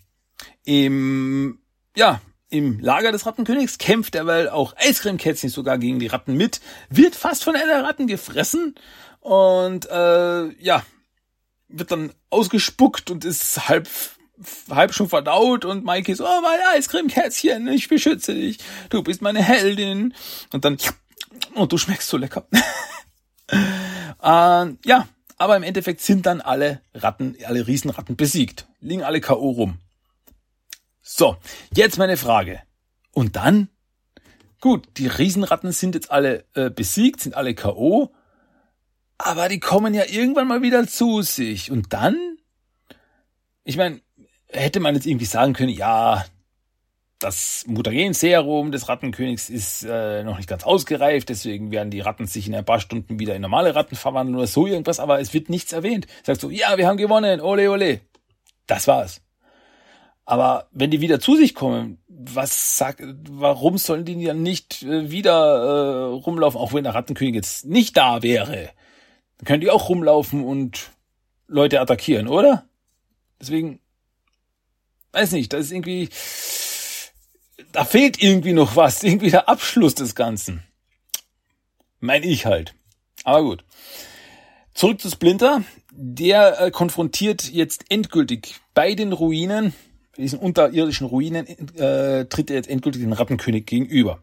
[0.63, 1.59] Im,
[1.95, 7.15] ja, im Lager des Rattenkönigs kämpft derweil auch Eiscreme-Kätzchen sogar gegen die Ratten mit, wird
[7.15, 8.75] fast von einer Ratten gefressen
[9.19, 10.83] und äh, ja,
[11.69, 13.87] wird dann ausgespuckt und ist halb
[14.69, 18.57] halb schon verdaut und Mikey so, oh mein Eiscreme-Kätzchen, ich beschütze dich,
[18.89, 20.13] du bist meine Heldin
[20.51, 20.77] und dann
[21.53, 22.45] und du schmeckst so lecker.
[23.51, 23.57] äh,
[24.85, 25.07] ja,
[25.41, 29.49] aber im Endeffekt sind dann alle Ratten, alle Riesenratten besiegt, liegen alle K.O.
[29.49, 29.79] rum.
[31.01, 31.35] So,
[31.73, 32.61] jetzt meine Frage.
[33.11, 33.67] Und dann?
[34.59, 38.13] Gut, die Riesenratten sind jetzt alle äh, besiegt, sind alle K.O.,
[39.17, 41.71] aber die kommen ja irgendwann mal wieder zu sich.
[41.71, 42.37] Und dann?
[43.63, 43.99] Ich meine,
[44.45, 46.23] hätte man jetzt irgendwie sagen können, ja,
[47.21, 52.47] das Mutagen-Serum des Rattenkönigs ist äh, noch nicht ganz ausgereift, deswegen werden die Ratten sich
[52.47, 55.49] in ein paar Stunden wieder in normale Ratten verwandeln oder so irgendwas, aber es wird
[55.49, 56.07] nichts erwähnt.
[56.23, 58.01] Sagt so, ja, wir haben gewonnen, ole ole.
[58.67, 59.21] Das war's.
[60.25, 65.11] Aber wenn die wieder zu sich kommen, was sagt, warum sollen die dann nicht äh,
[65.11, 68.69] wieder äh, rumlaufen, auch wenn der Rattenkönig jetzt nicht da wäre?
[69.37, 70.91] Dann können die auch rumlaufen und
[71.47, 72.65] Leute attackieren, oder?
[73.39, 73.79] Deswegen,
[75.11, 76.09] weiß nicht, das ist irgendwie,
[77.71, 80.63] da fehlt irgendwie noch was, irgendwie der Abschluss des Ganzen.
[81.99, 82.73] Mein ich halt.
[83.23, 83.63] Aber gut.
[84.73, 85.63] Zurück zu Splinter.
[85.91, 89.73] Der äh, konfrontiert jetzt endgültig bei den Ruinen
[90.17, 91.47] diesen unterirdischen Ruinen
[91.77, 94.21] äh, tritt er jetzt endgültig den Rattenkönig gegenüber.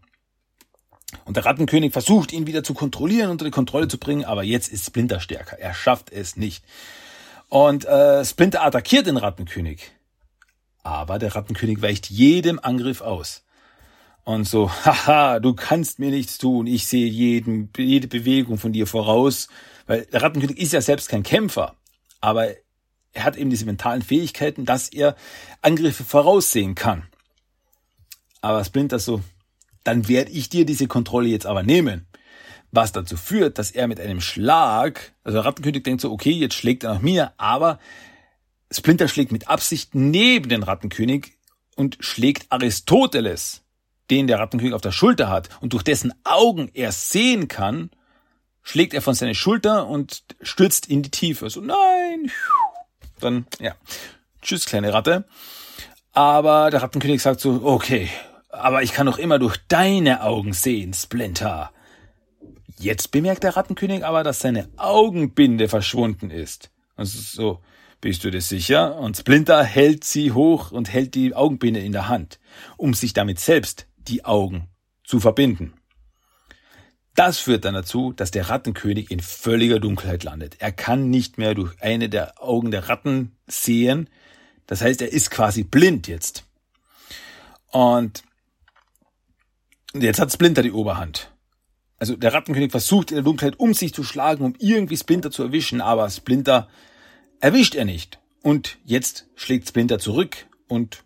[1.25, 4.71] Und der Rattenkönig versucht ihn wieder zu kontrollieren, unter die Kontrolle zu bringen, aber jetzt
[4.71, 5.59] ist Splinter stärker.
[5.59, 6.63] Er schafft es nicht.
[7.49, 9.91] Und äh, Splinter attackiert den Rattenkönig.
[10.89, 13.45] Aber der Rattenkönig weicht jedem Angriff aus.
[14.25, 18.87] Und so, haha, du kannst mir nichts tun, ich sehe jeden, jede Bewegung von dir
[18.87, 19.49] voraus.
[19.87, 21.77] Weil der Rattenkönig ist ja selbst kein Kämpfer.
[22.23, 22.49] Aber
[23.13, 25.15] er hat eben diese mentalen Fähigkeiten, dass er
[25.61, 27.07] Angriffe voraussehen kann.
[28.41, 29.21] Aber Splinter so,
[29.85, 32.07] dann werde ich dir diese Kontrolle jetzt aber nehmen.
[32.71, 36.85] Was dazu führt, dass er mit einem Schlag, also Rattenkönig denkt so, okay, jetzt schlägt
[36.85, 37.79] er nach mir, aber
[38.71, 41.39] Splinter schlägt mit Absicht neben den Rattenkönig
[41.77, 43.63] und schlägt Aristoteles,
[44.11, 47.91] den der Rattenkönig auf der Schulter hat und durch dessen Augen er sehen kann,
[48.63, 51.49] schlägt er von seiner Schulter und stürzt in die Tiefe.
[51.49, 52.31] So, nein,
[53.21, 53.75] dann, ja,
[54.43, 55.27] tschüss, kleine Ratte.
[56.13, 58.11] Aber der Rattenkönig sagt so, okay,
[58.51, 61.71] aber ich kann doch immer durch deine Augen sehen, Splinter.
[62.79, 66.71] Jetzt bemerkt der Rattenkönig aber, dass seine Augenbinde verschwunden ist.
[66.97, 67.61] Und so,
[68.01, 68.97] bist du dir sicher?
[68.99, 72.39] Und Splinter hält sie hoch und hält die Augenbinde in der Hand,
[72.77, 74.69] um sich damit selbst die Augen
[75.05, 75.75] zu verbinden.
[77.15, 80.57] Das führt dann dazu, dass der Rattenkönig in völliger Dunkelheit landet.
[80.61, 84.09] Er kann nicht mehr durch eine der Augen der Ratten sehen.
[84.69, 86.45] Das heißt, er ist quasi blind jetzt.
[87.73, 88.23] Und
[89.95, 91.33] jetzt hat Splinter die Oberhand.
[91.99, 95.43] Also der Rattenkönig versucht in der Dunkelheit um sich zu schlagen, um irgendwie Splinter zu
[95.43, 96.69] erwischen, aber Splinter
[97.41, 98.19] erwischt er nicht.
[98.43, 101.05] Und jetzt schlägt Splinter zurück und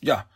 [0.00, 0.26] ja,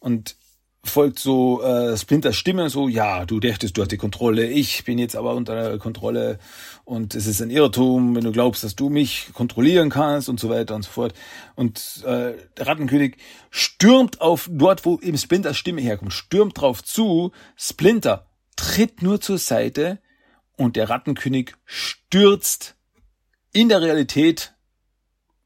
[0.00, 0.36] und
[0.82, 4.98] folgt so äh, Splinters Stimme so, ja, du dächtest, du hast die Kontrolle, ich bin
[4.98, 6.38] jetzt aber unter Kontrolle
[6.84, 10.48] und es ist ein Irrtum, wenn du glaubst, dass du mich kontrollieren kannst und so
[10.48, 11.14] weiter und so fort.
[11.54, 13.16] Und äh, der Rattenkönig
[13.50, 19.38] stürmt auf dort, wo eben Splinters Stimme herkommt, stürmt drauf zu, Splinter tritt nur zur
[19.38, 20.00] Seite
[20.56, 22.76] und der Rattenkönig stürzt
[23.52, 24.54] in der Realität,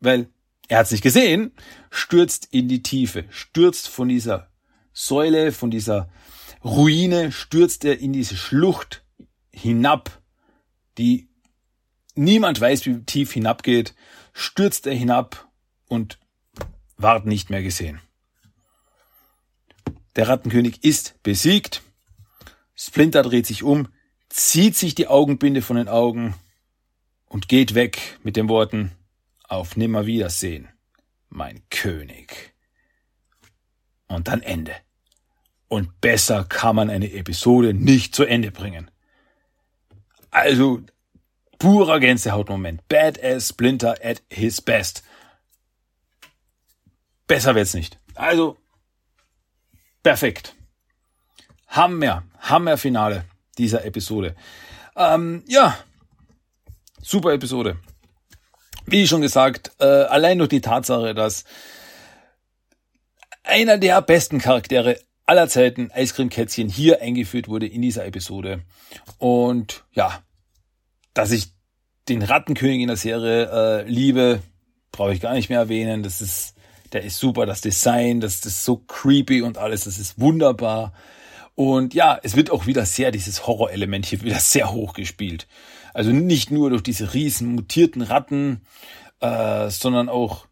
[0.05, 0.29] weil
[0.69, 1.53] er hat es nicht gesehen,
[1.91, 4.51] stürzt in die Tiefe, stürzt von dieser
[4.93, 6.09] Säule, von dieser
[6.65, 9.05] Ruine, stürzt er in diese Schlucht
[9.53, 10.23] hinab,
[10.97, 11.29] die
[12.15, 13.95] niemand weiß, wie tief hinabgeht,
[14.33, 15.49] stürzt er hinab
[15.87, 16.19] und
[16.97, 18.01] ward nicht mehr gesehen.
[20.17, 21.83] Der Rattenkönig ist besiegt.
[22.75, 23.89] Splinter dreht sich um,
[24.29, 26.35] zieht sich die Augenbinde von den Augen
[27.27, 28.93] und geht weg mit den Worten
[29.55, 30.69] Auf Nimmerwiedersehen,
[31.29, 32.55] mein König.
[34.09, 34.75] Und dann Ende.
[35.69, 38.91] Und besser kann man eine Episode nicht zu Ende bringen.
[40.33, 40.83] Also,
[41.61, 42.89] purer Gänsehautmoment.
[42.89, 45.05] Badass Splinter at his best.
[47.29, 48.01] Besser wird's nicht.
[48.17, 48.57] Also,
[50.03, 50.57] perfekt.
[51.69, 53.25] Hammer, Hammer-Finale
[53.57, 54.35] dieser Episode.
[54.97, 55.79] Ähm, ja,
[57.01, 57.79] super Episode.
[58.87, 61.45] Wie schon gesagt, äh, allein durch die Tatsache, dass
[63.43, 68.63] einer der besten Charaktere aller Zeiten, Eiscreme-Kätzchen, hier eingeführt wurde in dieser Episode.
[69.19, 70.23] Und ja,
[71.15, 71.53] dass ich
[72.09, 74.43] den Rattenkönig in der Serie äh, liebe,
[74.93, 76.03] brauche ich gar nicht mehr erwähnen.
[76.03, 76.55] Das ist,
[76.93, 80.93] der ist super, das Design, das, das ist so creepy und alles, das ist wunderbar.
[81.55, 85.47] Und ja, es wird auch wieder sehr, dieses Horrorelement hier wieder sehr hoch gespielt.
[85.95, 88.61] Also nicht nur durch diese riesen mutierten Ratten,
[89.21, 90.47] äh, sondern auch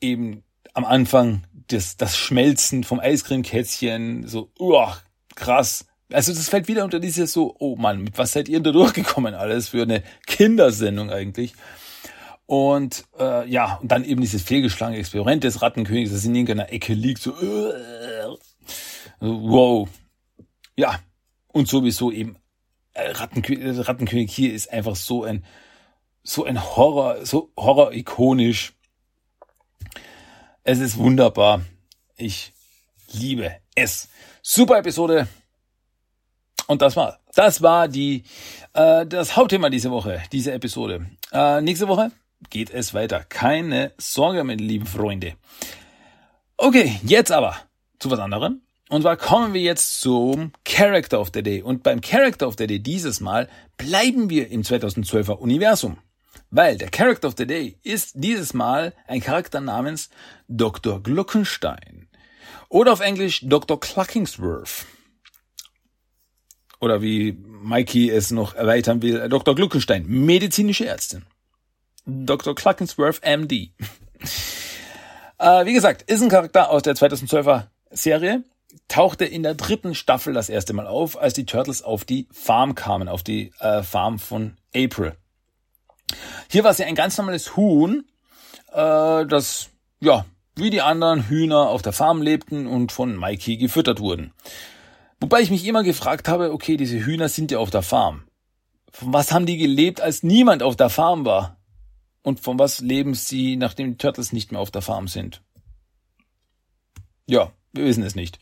[0.00, 4.98] eben am Anfang das, das Schmelzen vom Eiscreme-Kätzchen, so, uah,
[5.34, 5.86] krass.
[6.12, 9.34] Also das fällt wieder unter dieses so, oh Mann, mit was seid ihr da durchgekommen
[9.34, 11.54] alles für eine Kindersendung eigentlich?
[12.44, 16.92] Und äh, ja, und dann eben dieses fehlgeschlagene Experiment des Rattenkönigs, das in irgendeiner Ecke
[16.92, 18.36] liegt, so, uh,
[19.20, 19.88] wow.
[20.76, 20.98] Ja,
[21.48, 22.36] und sowieso eben
[22.94, 25.44] äh, Rattenkönig, Rattenkönig hier ist einfach so ein
[26.22, 28.74] so ein Horror, so horror-ikonisch.
[30.62, 31.62] Es ist wunderbar.
[32.16, 32.52] Ich
[33.12, 34.08] liebe es.
[34.42, 35.26] Super Episode.
[36.68, 38.22] Und das war, das war die,
[38.72, 41.06] äh, das Hauptthema diese Woche, diese Episode.
[41.32, 42.12] Äh, nächste Woche
[42.50, 43.24] geht es weiter.
[43.24, 45.34] Keine Sorge, meine lieben Freunde.
[46.56, 47.56] Okay, jetzt aber
[47.98, 48.62] zu was anderem.
[48.92, 51.62] Und zwar kommen wir jetzt zum Character of the Day.
[51.62, 55.96] Und beim Character of the Day dieses Mal bleiben wir im 2012er Universum.
[56.50, 60.10] Weil der Character of the Day ist dieses Mal ein Charakter namens
[60.46, 61.02] Dr.
[61.02, 62.10] Gluckenstein.
[62.68, 63.80] Oder auf Englisch Dr.
[63.80, 64.84] Cluckingsworth.
[66.78, 69.54] Oder wie Mikey es noch erweitern will, Dr.
[69.54, 71.24] Gluckenstein, medizinische Ärztin.
[72.04, 72.54] Dr.
[72.54, 73.52] Cluckingsworth MD.
[75.38, 78.44] äh, wie gesagt, ist ein Charakter aus der 2012er Serie.
[78.88, 82.74] Tauchte in der dritten Staffel das erste Mal auf, als die Turtles auf die Farm
[82.74, 85.16] kamen, auf die äh, Farm von April.
[86.50, 88.04] Hier war sie ein ganz normales Huhn,
[88.72, 89.70] äh, das,
[90.00, 94.32] ja, wie die anderen Hühner auf der Farm lebten und von Mikey gefüttert wurden.
[95.20, 98.24] Wobei ich mich immer gefragt habe, okay, diese Hühner sind ja auf der Farm.
[98.90, 101.56] Von was haben die gelebt, als niemand auf der Farm war?
[102.22, 105.42] Und von was leben sie, nachdem die Turtles nicht mehr auf der Farm sind?
[107.26, 108.38] Ja, wir wissen es nicht.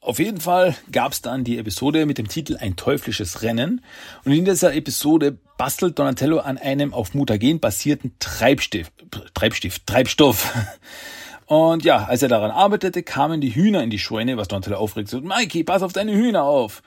[0.00, 3.84] Auf jeden Fall gab es dann die Episode mit dem Titel Ein teuflisches Rennen.
[4.24, 8.92] Und in dieser Episode bastelt Donatello an einem auf Mutagen basierten Treibstift,
[9.34, 10.54] Treibstift, Treibstoff.
[11.46, 15.08] Und ja, als er daran arbeitete, kamen die Hühner in die Scheune, was Donatello aufregt.
[15.08, 16.82] So, Mikey, pass auf deine Hühner auf.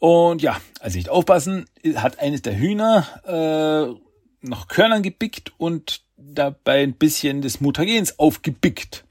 [0.00, 6.02] Und ja, als sie nicht aufpassen, hat eines der Hühner äh, nach Körnern gepickt und
[6.16, 9.04] dabei ein bisschen des Mutagens aufgebickt,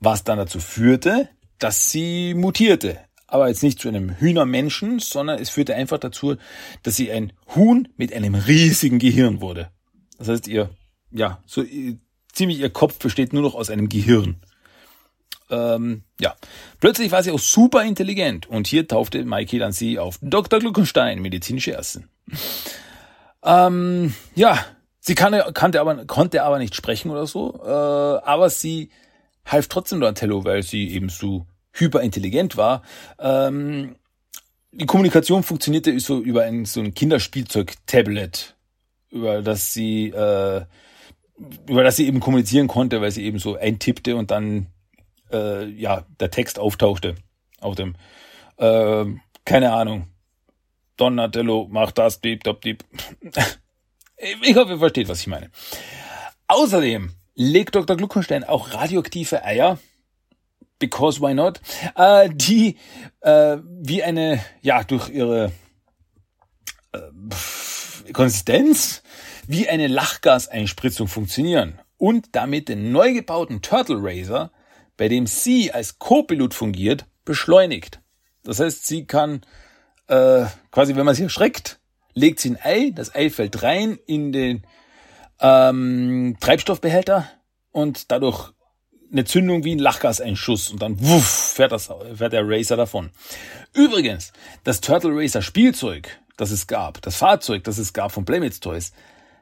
[0.00, 1.28] was dann dazu führte,
[1.58, 2.98] dass sie mutierte.
[3.26, 6.36] Aber jetzt nicht zu einem Hühnermenschen, sondern es führte einfach dazu,
[6.82, 9.70] dass sie ein Huhn mit einem riesigen Gehirn wurde.
[10.18, 10.70] Das heißt, ihr,
[11.12, 11.64] ja, so
[12.32, 14.40] ziemlich ihr Kopf besteht nur noch aus einem Gehirn.
[15.48, 16.34] Ähm, ja,
[16.80, 20.60] plötzlich war sie auch super intelligent und hier taufte Mikey dann sie auf Dr.
[20.60, 22.08] Gluckenstein, medizinische Ärztin.
[23.42, 24.64] Ähm, ja,
[25.00, 28.90] sie kannte, kannte aber, konnte aber nicht sprechen oder so, äh, aber sie
[29.44, 32.82] half trotzdem Donatello, weil sie eben so hyperintelligent war.
[33.18, 33.96] Ähm,
[34.72, 38.56] die Kommunikation funktionierte so über ein so ein Kinderspielzeug-Tablet,
[39.10, 40.64] über das sie äh,
[41.68, 44.66] über das sie eben kommunizieren konnte, weil sie eben so eintippte und dann
[45.32, 47.16] äh, ja der Text auftauchte
[47.60, 47.96] auf dem
[48.58, 49.04] äh,
[49.44, 50.06] keine Ahnung.
[50.96, 52.84] Donatello macht das diep top diep
[54.42, 55.50] ich hoffe ihr versteht was ich meine.
[56.46, 57.96] Außerdem legt Dr.
[57.96, 59.78] Gluckenstein auch radioaktive Eier
[60.78, 61.60] because why not,
[61.94, 62.76] äh, die
[63.20, 65.52] äh, wie eine, ja, durch ihre
[66.92, 69.02] äh, Konsistenz
[69.46, 74.50] wie eine Lachgaseinspritzung funktionieren und damit den neu gebauten Turtle Racer,
[74.96, 78.00] bei dem sie als Co-Pilot fungiert, beschleunigt.
[78.42, 79.42] Das heißt, sie kann
[80.08, 81.78] äh, quasi, wenn man sie erschreckt,
[82.14, 84.66] legt sie ein Ei, das Ei fällt rein in den
[85.40, 87.28] ähm, Treibstoffbehälter
[87.72, 88.52] und dadurch
[89.12, 93.10] eine Zündung wie ein Lachgaseinschuss und dann wuff, fährt, das, fährt der Racer davon.
[93.74, 94.32] Übrigens,
[94.64, 98.92] das Turtle Racer Spielzeug, das es gab, das Fahrzeug, das es gab von Playmates Toys,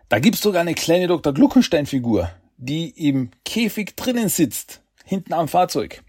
[0.09, 1.35] da gibt's sogar eine kleine Dr.
[1.35, 6.03] Gluckenstein-Figur, die im Käfig drinnen sitzt, hinten am Fahrzeug,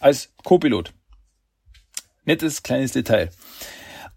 [0.00, 0.94] als Co-Pilot.
[2.24, 3.30] Nettes kleines Detail.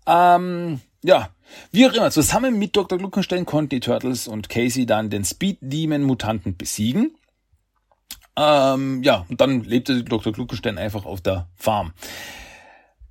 [0.07, 1.34] Ähm, ja,
[1.71, 2.97] wie auch immer, zusammen mit Dr.
[2.97, 7.15] Gluckenstein konnten die Turtles und Casey dann den Speed Demon Mutanten besiegen
[8.37, 10.33] ähm, ja, und dann lebte Dr.
[10.33, 11.93] Gluckenstein einfach auf der Farm.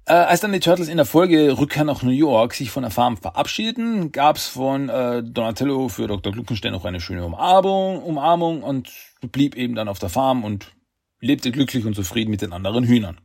[0.07, 2.91] Äh, als dann die Turtles in der Folge Rückkehr nach New York sich von der
[2.91, 6.33] Farm verabschiedeten, gab's von äh, Donatello für Dr.
[6.33, 8.91] Gluckenstein noch eine schöne Umarmung, Umarmung und
[9.33, 10.73] blieb eben dann auf der Farm und
[11.21, 13.19] lebte glücklich und zufrieden mit den anderen Hühnern.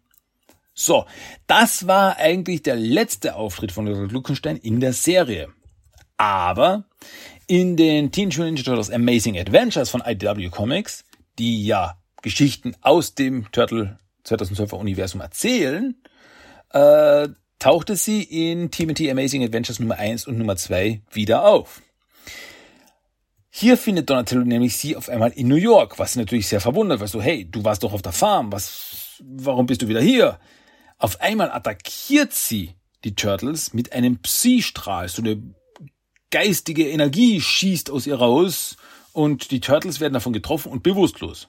[0.82, 1.05] So,
[1.45, 4.07] das war eigentlich der letzte Auftritt von Dr.
[4.07, 5.49] Gluckenstein in der Serie.
[6.15, 6.86] Aber
[7.47, 11.03] in den Teenage Mutant Ninja Turtles Amazing Adventures von IDW Comics
[11.38, 15.95] die ja Geschichten aus dem Turtle 2012er Universum erzählen,
[16.71, 17.27] äh,
[17.59, 21.82] tauchte sie in TMT Amazing Adventures Nummer 1 und Nummer 2 wieder auf.
[23.49, 27.01] Hier findet Donatello nämlich sie auf einmal in New York, was sie natürlich sehr verwundert,
[27.01, 30.39] weil so, hey, du warst doch auf der Farm, was, warum bist du wieder hier?
[31.00, 32.76] Auf einmal attackiert sie
[33.06, 35.41] die Turtles mit einem Psi-Strahl, so eine
[36.30, 38.76] geistige Energie schießt aus ihr raus
[39.14, 41.47] und die Turtles werden davon getroffen und bewusstlos.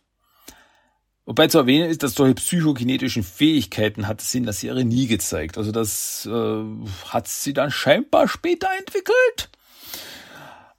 [1.27, 5.59] Wobei zu erwähnen ist, dass solche psychokinetischen Fähigkeiten hat es in der Serie nie gezeigt.
[5.59, 6.65] Also das äh,
[7.09, 9.51] hat sie dann scheinbar später entwickelt.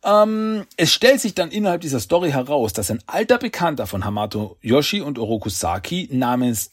[0.04, 4.58] Ähm, es stellt sich dann innerhalb dieser Story heraus, dass ein alter Bekannter von Hamato
[4.62, 6.72] Yoshi und Oroku Saki namens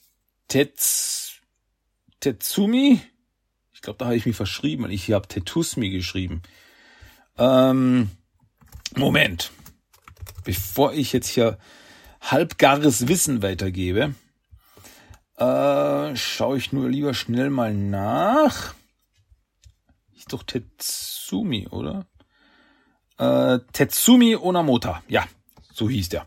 [0.49, 1.28] Tets,
[2.21, 3.01] Tetsumi,
[3.73, 6.43] ich glaube, da habe ich mich verschrieben, ich habe Tetusmi geschrieben.
[7.37, 8.11] Ähm,
[8.97, 9.53] Moment
[10.49, 11.59] bevor ich jetzt hier
[12.23, 14.15] halbgares Wissen weitergebe,
[15.37, 18.75] äh, schaue ich nur lieber schnell mal nach.
[20.17, 22.07] Ist doch Tetsumi, oder?
[23.19, 25.27] Äh, Tetsumi Onamota, ja,
[25.71, 26.27] so hieß der.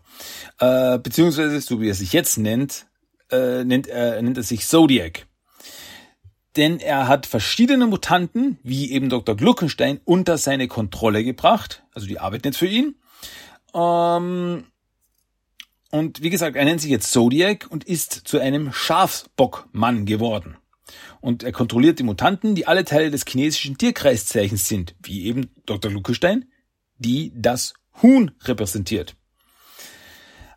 [0.59, 2.85] Äh, beziehungsweise, so wie er sich jetzt nennt,
[3.31, 5.25] äh, nennt, er, nennt er sich Zodiac.
[6.57, 9.35] Denn er hat verschiedene Mutanten, wie eben Dr.
[9.35, 11.83] Gluckenstein, unter seine Kontrolle gebracht.
[11.93, 12.95] Also die arbeiten jetzt für ihn.
[13.73, 14.65] Ähm,
[15.91, 20.57] und wie gesagt, er nennt sich jetzt Zodiac und ist zu einem Schafsbockmann geworden.
[21.21, 25.91] Und er kontrolliert die Mutanten, die alle Teile des chinesischen Tierkreiszeichens sind, wie eben Dr.
[25.91, 26.45] Luckenstein,
[26.97, 29.15] die das Huhn repräsentiert.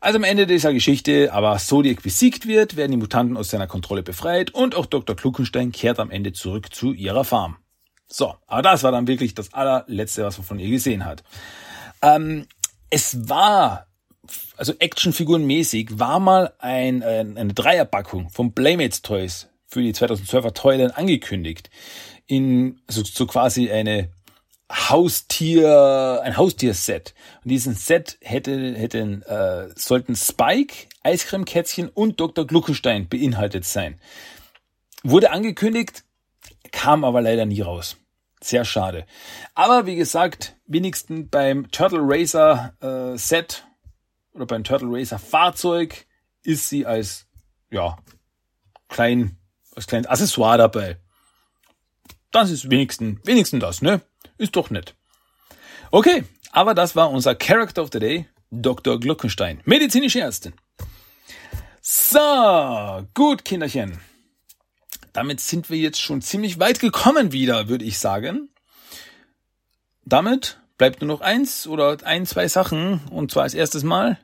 [0.05, 4.03] Als am Ende dieser Geschichte aber Zodiac besiegt wird, werden die Mutanten aus seiner Kontrolle
[4.03, 5.17] befreit und auch Dr.
[5.17, 7.57] Kluckenstein kehrt am Ende zurück zu ihrer Farm.
[8.07, 11.25] So, aber das war dann wirklich das allerletzte, was man von ihr gesehen hat.
[12.03, 12.45] Ähm,
[12.91, 13.87] es war,
[14.59, 20.99] also Actionfigurenmäßig, war mal ein, ein, eine Dreierpackung von Playmates Toys für die 2012er Toyland
[20.99, 21.71] angekündigt.
[22.27, 24.11] In, also so quasi eine
[24.75, 27.15] Haustier, ein Haustierset.
[27.43, 32.47] Und diesen Set hätte, hätten, äh, sollten Spike, Eiscremekätzchen und Dr.
[32.47, 34.01] Gluckenstein beinhaltet sein.
[35.05, 36.05] Wurde angekündigt,
[36.73, 37.97] kam aber leider nie raus.
[38.43, 39.07] Sehr schade.
[39.55, 43.67] Aber wie gesagt, wenigstens beim Turtle Racer äh, Set
[44.33, 46.07] oder beim Turtle Racer Fahrzeug
[46.43, 47.27] ist sie als,
[47.71, 47.97] ja,
[48.89, 49.39] klein,
[49.75, 50.99] als kleines Accessoire dabei.
[52.33, 54.03] Das ist wenigstens, wenigstens das, ne?
[54.39, 54.95] Ist doch nett.
[55.91, 58.99] Okay, aber das war unser Character of the Day, Dr.
[58.99, 60.55] Gluckenstein, medizinische Ärztin.
[61.81, 64.01] So, gut, Kinderchen.
[65.13, 68.49] Damit sind wir jetzt schon ziemlich weit gekommen wieder, würde ich sagen.
[70.05, 73.03] Damit bleibt nur noch eins oder ein, zwei Sachen.
[73.11, 74.19] Und zwar als erstes Mal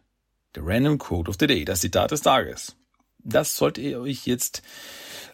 [0.54, 2.76] der Random Quote of the Day, das Zitat des Tages.
[3.18, 4.62] Das sollt ihr euch jetzt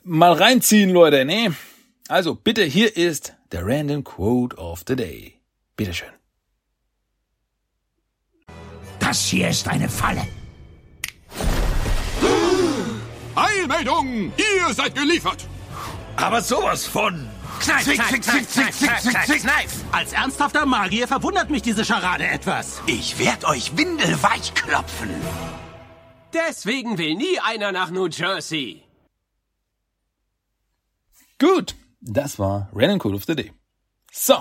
[0.03, 1.55] mal reinziehen, Leute, ne?
[2.09, 5.41] Also bitte, hier ist der Random Quote of the Day.
[5.77, 6.09] Bitteschön.
[8.99, 10.27] Das hier ist eine Falle.
[13.35, 14.33] Eilmeldung!
[14.37, 15.47] Ihr seid geliefert!
[16.17, 17.29] Aber sowas von.
[17.61, 17.87] Kneif.
[19.93, 22.83] Als ernsthafter Magier verwundert mich diese Scharade etwas.
[22.87, 25.11] Ich werd euch windelweich klopfen.
[26.33, 28.83] Deswegen will nie einer nach New Jersey.
[31.39, 33.53] Gut, das war Random Code of the Day.
[34.13, 34.37] So,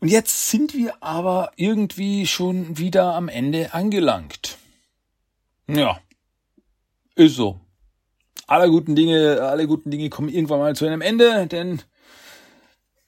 [0.00, 4.58] und jetzt sind wir aber irgendwie schon wieder am Ende angelangt.
[5.68, 5.98] Ja,
[7.14, 7.60] ist so.
[8.46, 11.82] Alle guten Dinge, alle guten Dinge kommen irgendwann mal zu einem Ende, denn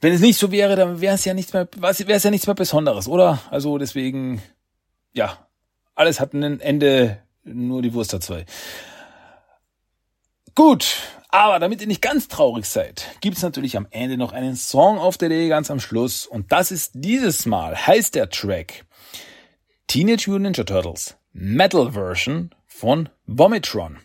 [0.00, 2.46] wenn es nicht so wäre, dann wäre es ja nichts mehr, wäre es ja nichts
[2.46, 3.40] mehr Besonderes, oder?
[3.50, 4.42] Also deswegen,
[5.12, 5.46] ja,
[5.94, 8.46] alles hat ein Ende, nur die Wurst hat zwei.
[10.54, 10.96] Gut,
[11.28, 15.16] aber damit ihr nicht ganz traurig seid, gibt's natürlich am Ende noch einen Song of
[15.20, 16.26] the Day ganz am Schluss.
[16.26, 18.86] Und das ist dieses Mal, heißt der Track
[19.86, 23.98] Teenage Mutant Ninja Turtles Metal Version von Vomitron.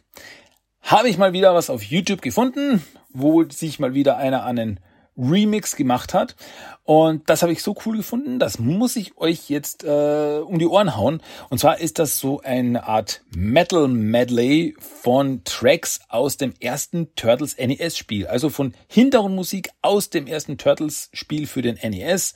[0.82, 4.82] Habe ich mal wieder was auf YouTube gefunden, wo sich mal wieder einer einen
[5.18, 6.36] Remix gemacht hat.
[6.84, 10.68] Und das habe ich so cool gefunden, das muss ich euch jetzt äh, um die
[10.68, 11.22] Ohren hauen.
[11.50, 17.58] Und zwar ist das so eine Art Metal Medley von Tracks aus dem ersten Turtles
[17.58, 18.28] NES Spiel.
[18.28, 22.36] Also von Hintergrundmusik aus dem ersten Turtles Spiel für den NES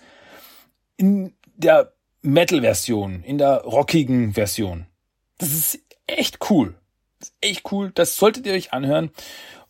[0.96, 4.88] in der Metal-Version, in der rockigen Version.
[5.38, 6.76] Das ist echt cool.
[7.20, 7.92] Ist echt cool.
[7.94, 9.12] Das solltet ihr euch anhören.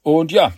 [0.02, 0.54] Und ja,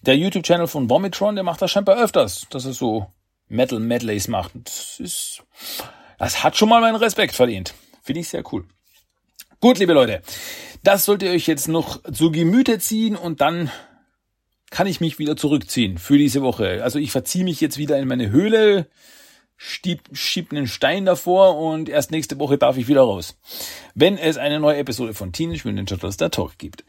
[0.00, 3.06] der YouTube-Channel von Vomitron, der macht das scheinbar öfters, dass er so
[3.48, 4.52] Metal Medleys macht.
[4.64, 5.42] Das ist,
[6.18, 7.74] das hat schon mal meinen Respekt verdient.
[8.02, 8.64] Finde ich sehr cool.
[9.60, 10.22] Gut, liebe Leute,
[10.82, 13.70] das sollt ihr euch jetzt noch zu Gemüte ziehen und dann
[14.70, 16.82] kann ich mich wieder zurückziehen für diese Woche.
[16.82, 18.88] Also ich verziehe mich jetzt wieder in meine Höhle,
[19.56, 23.36] schieb, schieb einen Stein davor und erst nächste Woche darf ich wieder raus.
[23.94, 26.84] Wenn es eine neue Episode von Teenage Mutant Ninja Turtles der Talk gibt.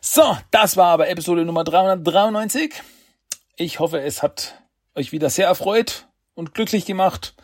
[0.00, 2.74] So, das war aber Episode Nummer 393.
[3.56, 4.54] Ich hoffe, es hat
[4.94, 7.34] euch wieder sehr erfreut und glücklich gemacht.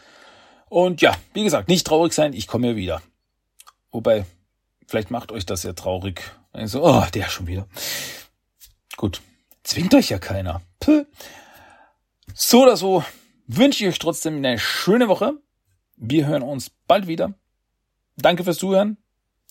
[0.68, 3.02] Und ja, wie gesagt, nicht traurig sein, ich komme ja wieder.
[3.90, 4.26] Wobei,
[4.86, 6.22] vielleicht macht euch das ja traurig.
[6.52, 7.66] Also, oh, der schon wieder.
[8.96, 9.20] Gut,
[9.62, 10.62] zwingt euch ja keiner.
[10.80, 11.04] Puh.
[12.34, 13.04] So oder so
[13.46, 15.34] wünsche ich euch trotzdem eine schöne Woche.
[15.96, 17.34] Wir hören uns bald wieder.
[18.16, 18.96] Danke fürs Zuhören.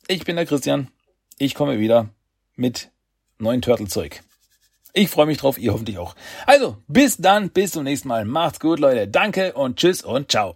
[0.08, 0.90] Ich bin der Christian.
[1.38, 2.10] Ich komme wieder
[2.56, 2.92] mit
[3.38, 4.22] neuen Turtle-Zeug.
[4.94, 6.16] Ich freue mich drauf, ihr hoffentlich auch.
[6.46, 8.24] Also, bis dann, bis zum nächsten Mal.
[8.24, 9.08] Macht's gut, Leute.
[9.08, 10.56] Danke und tschüss und ciao.